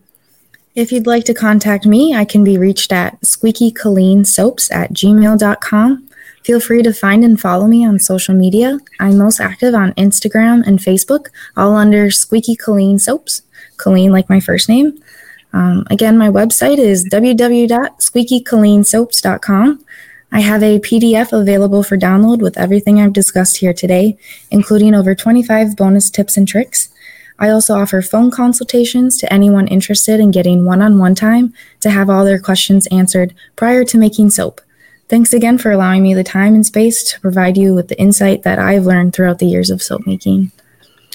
[0.74, 6.08] If you'd like to contact me, I can be reached at squeakycolleensoaps at gmail.com.
[6.44, 8.78] Feel free to find and follow me on social media.
[9.00, 13.42] I'm most active on Instagram and Facebook, all under Squeaky Colleen Soaps.
[13.76, 14.98] Colleen, like my first name.
[15.52, 19.84] Um, again, my website is www.squeakycolleensoaps.com.
[20.32, 24.18] I have a PDF available for download with everything I've discussed here today,
[24.50, 26.88] including over 25 bonus tips and tricks.
[27.38, 31.90] I also offer phone consultations to anyone interested in getting one on one time to
[31.90, 34.60] have all their questions answered prior to making soap.
[35.08, 38.42] Thanks again for allowing me the time and space to provide you with the insight
[38.42, 40.50] that I've learned throughout the years of soap making.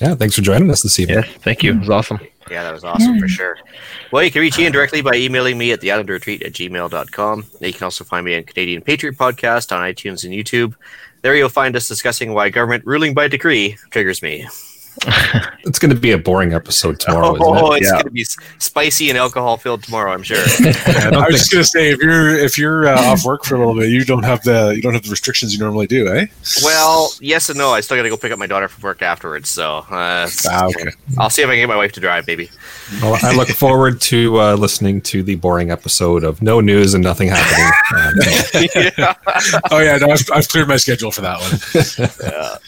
[0.02, 1.24] Yeah, thanks for joining us this evening.
[1.24, 1.74] Yes, thank you.
[1.74, 2.20] It was awesome.
[2.50, 3.20] Yeah, that was awesome Yeah.
[3.22, 3.58] for sure.
[4.12, 7.46] Well, you can reach Ian directly by emailing me at theislandretreat at gmail.com.
[7.62, 10.74] You can also find me on Canadian Patriot Podcast on iTunes and YouTube.
[11.22, 14.48] There you'll find us discussing why government ruling by decree triggers me.
[15.66, 17.78] It's going to be a boring episode tomorrow, isn't oh, it?
[17.82, 17.92] it's Yeah.
[17.94, 18.24] going to be
[18.58, 20.38] spicy and alcohol filled tomorrow, I'm sure.
[20.40, 23.56] I I was think just gonna say if you're if you're uh, off work for
[23.56, 26.08] a little bit, you don't have the you don't have the restrictions you normally do,
[26.08, 26.26] eh?
[26.64, 27.72] well, yes and no.
[27.72, 29.50] I still got to go pick up my daughter from work afterwards.
[29.50, 30.90] So uh, Ah, okay.
[31.18, 32.50] I'll see if I can get my wife to drive, maybe.
[33.02, 37.04] Well, I look forward to uh, listening to the boring episode of no news and
[37.04, 37.72] nothing happening.
[39.00, 39.14] Uh,
[39.72, 42.60] Oh yeah, no, I've, I've cleared my schedule for that one.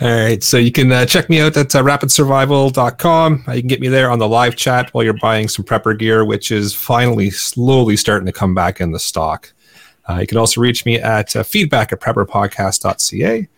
[0.00, 0.42] All right.
[0.42, 3.44] So you can uh, check me out at uh, rapidsurvival.com.
[3.46, 5.98] Uh, you can get me there on the live chat while you're buying some prepper
[5.98, 9.52] gear, which is finally slowly starting to come back in the stock.
[10.08, 13.48] Uh, you can also reach me at uh, feedback at prepperpodcast.ca.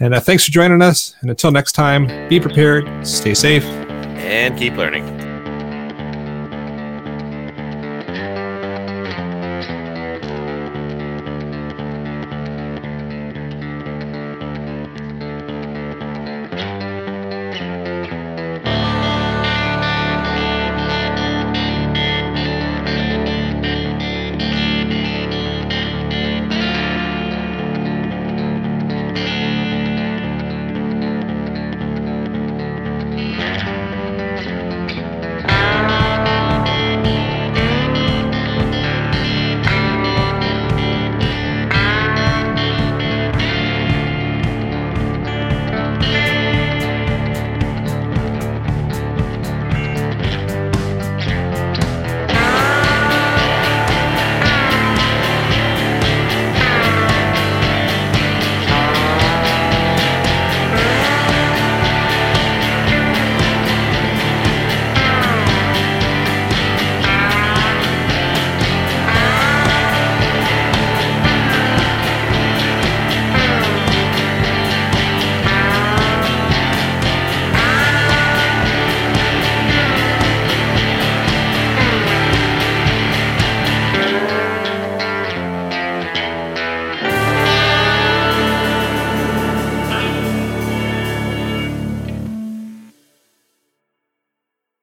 [0.00, 1.14] And uh, thanks for joining us.
[1.20, 3.64] And until next time, be prepared, stay safe.
[3.64, 5.19] And keep learning.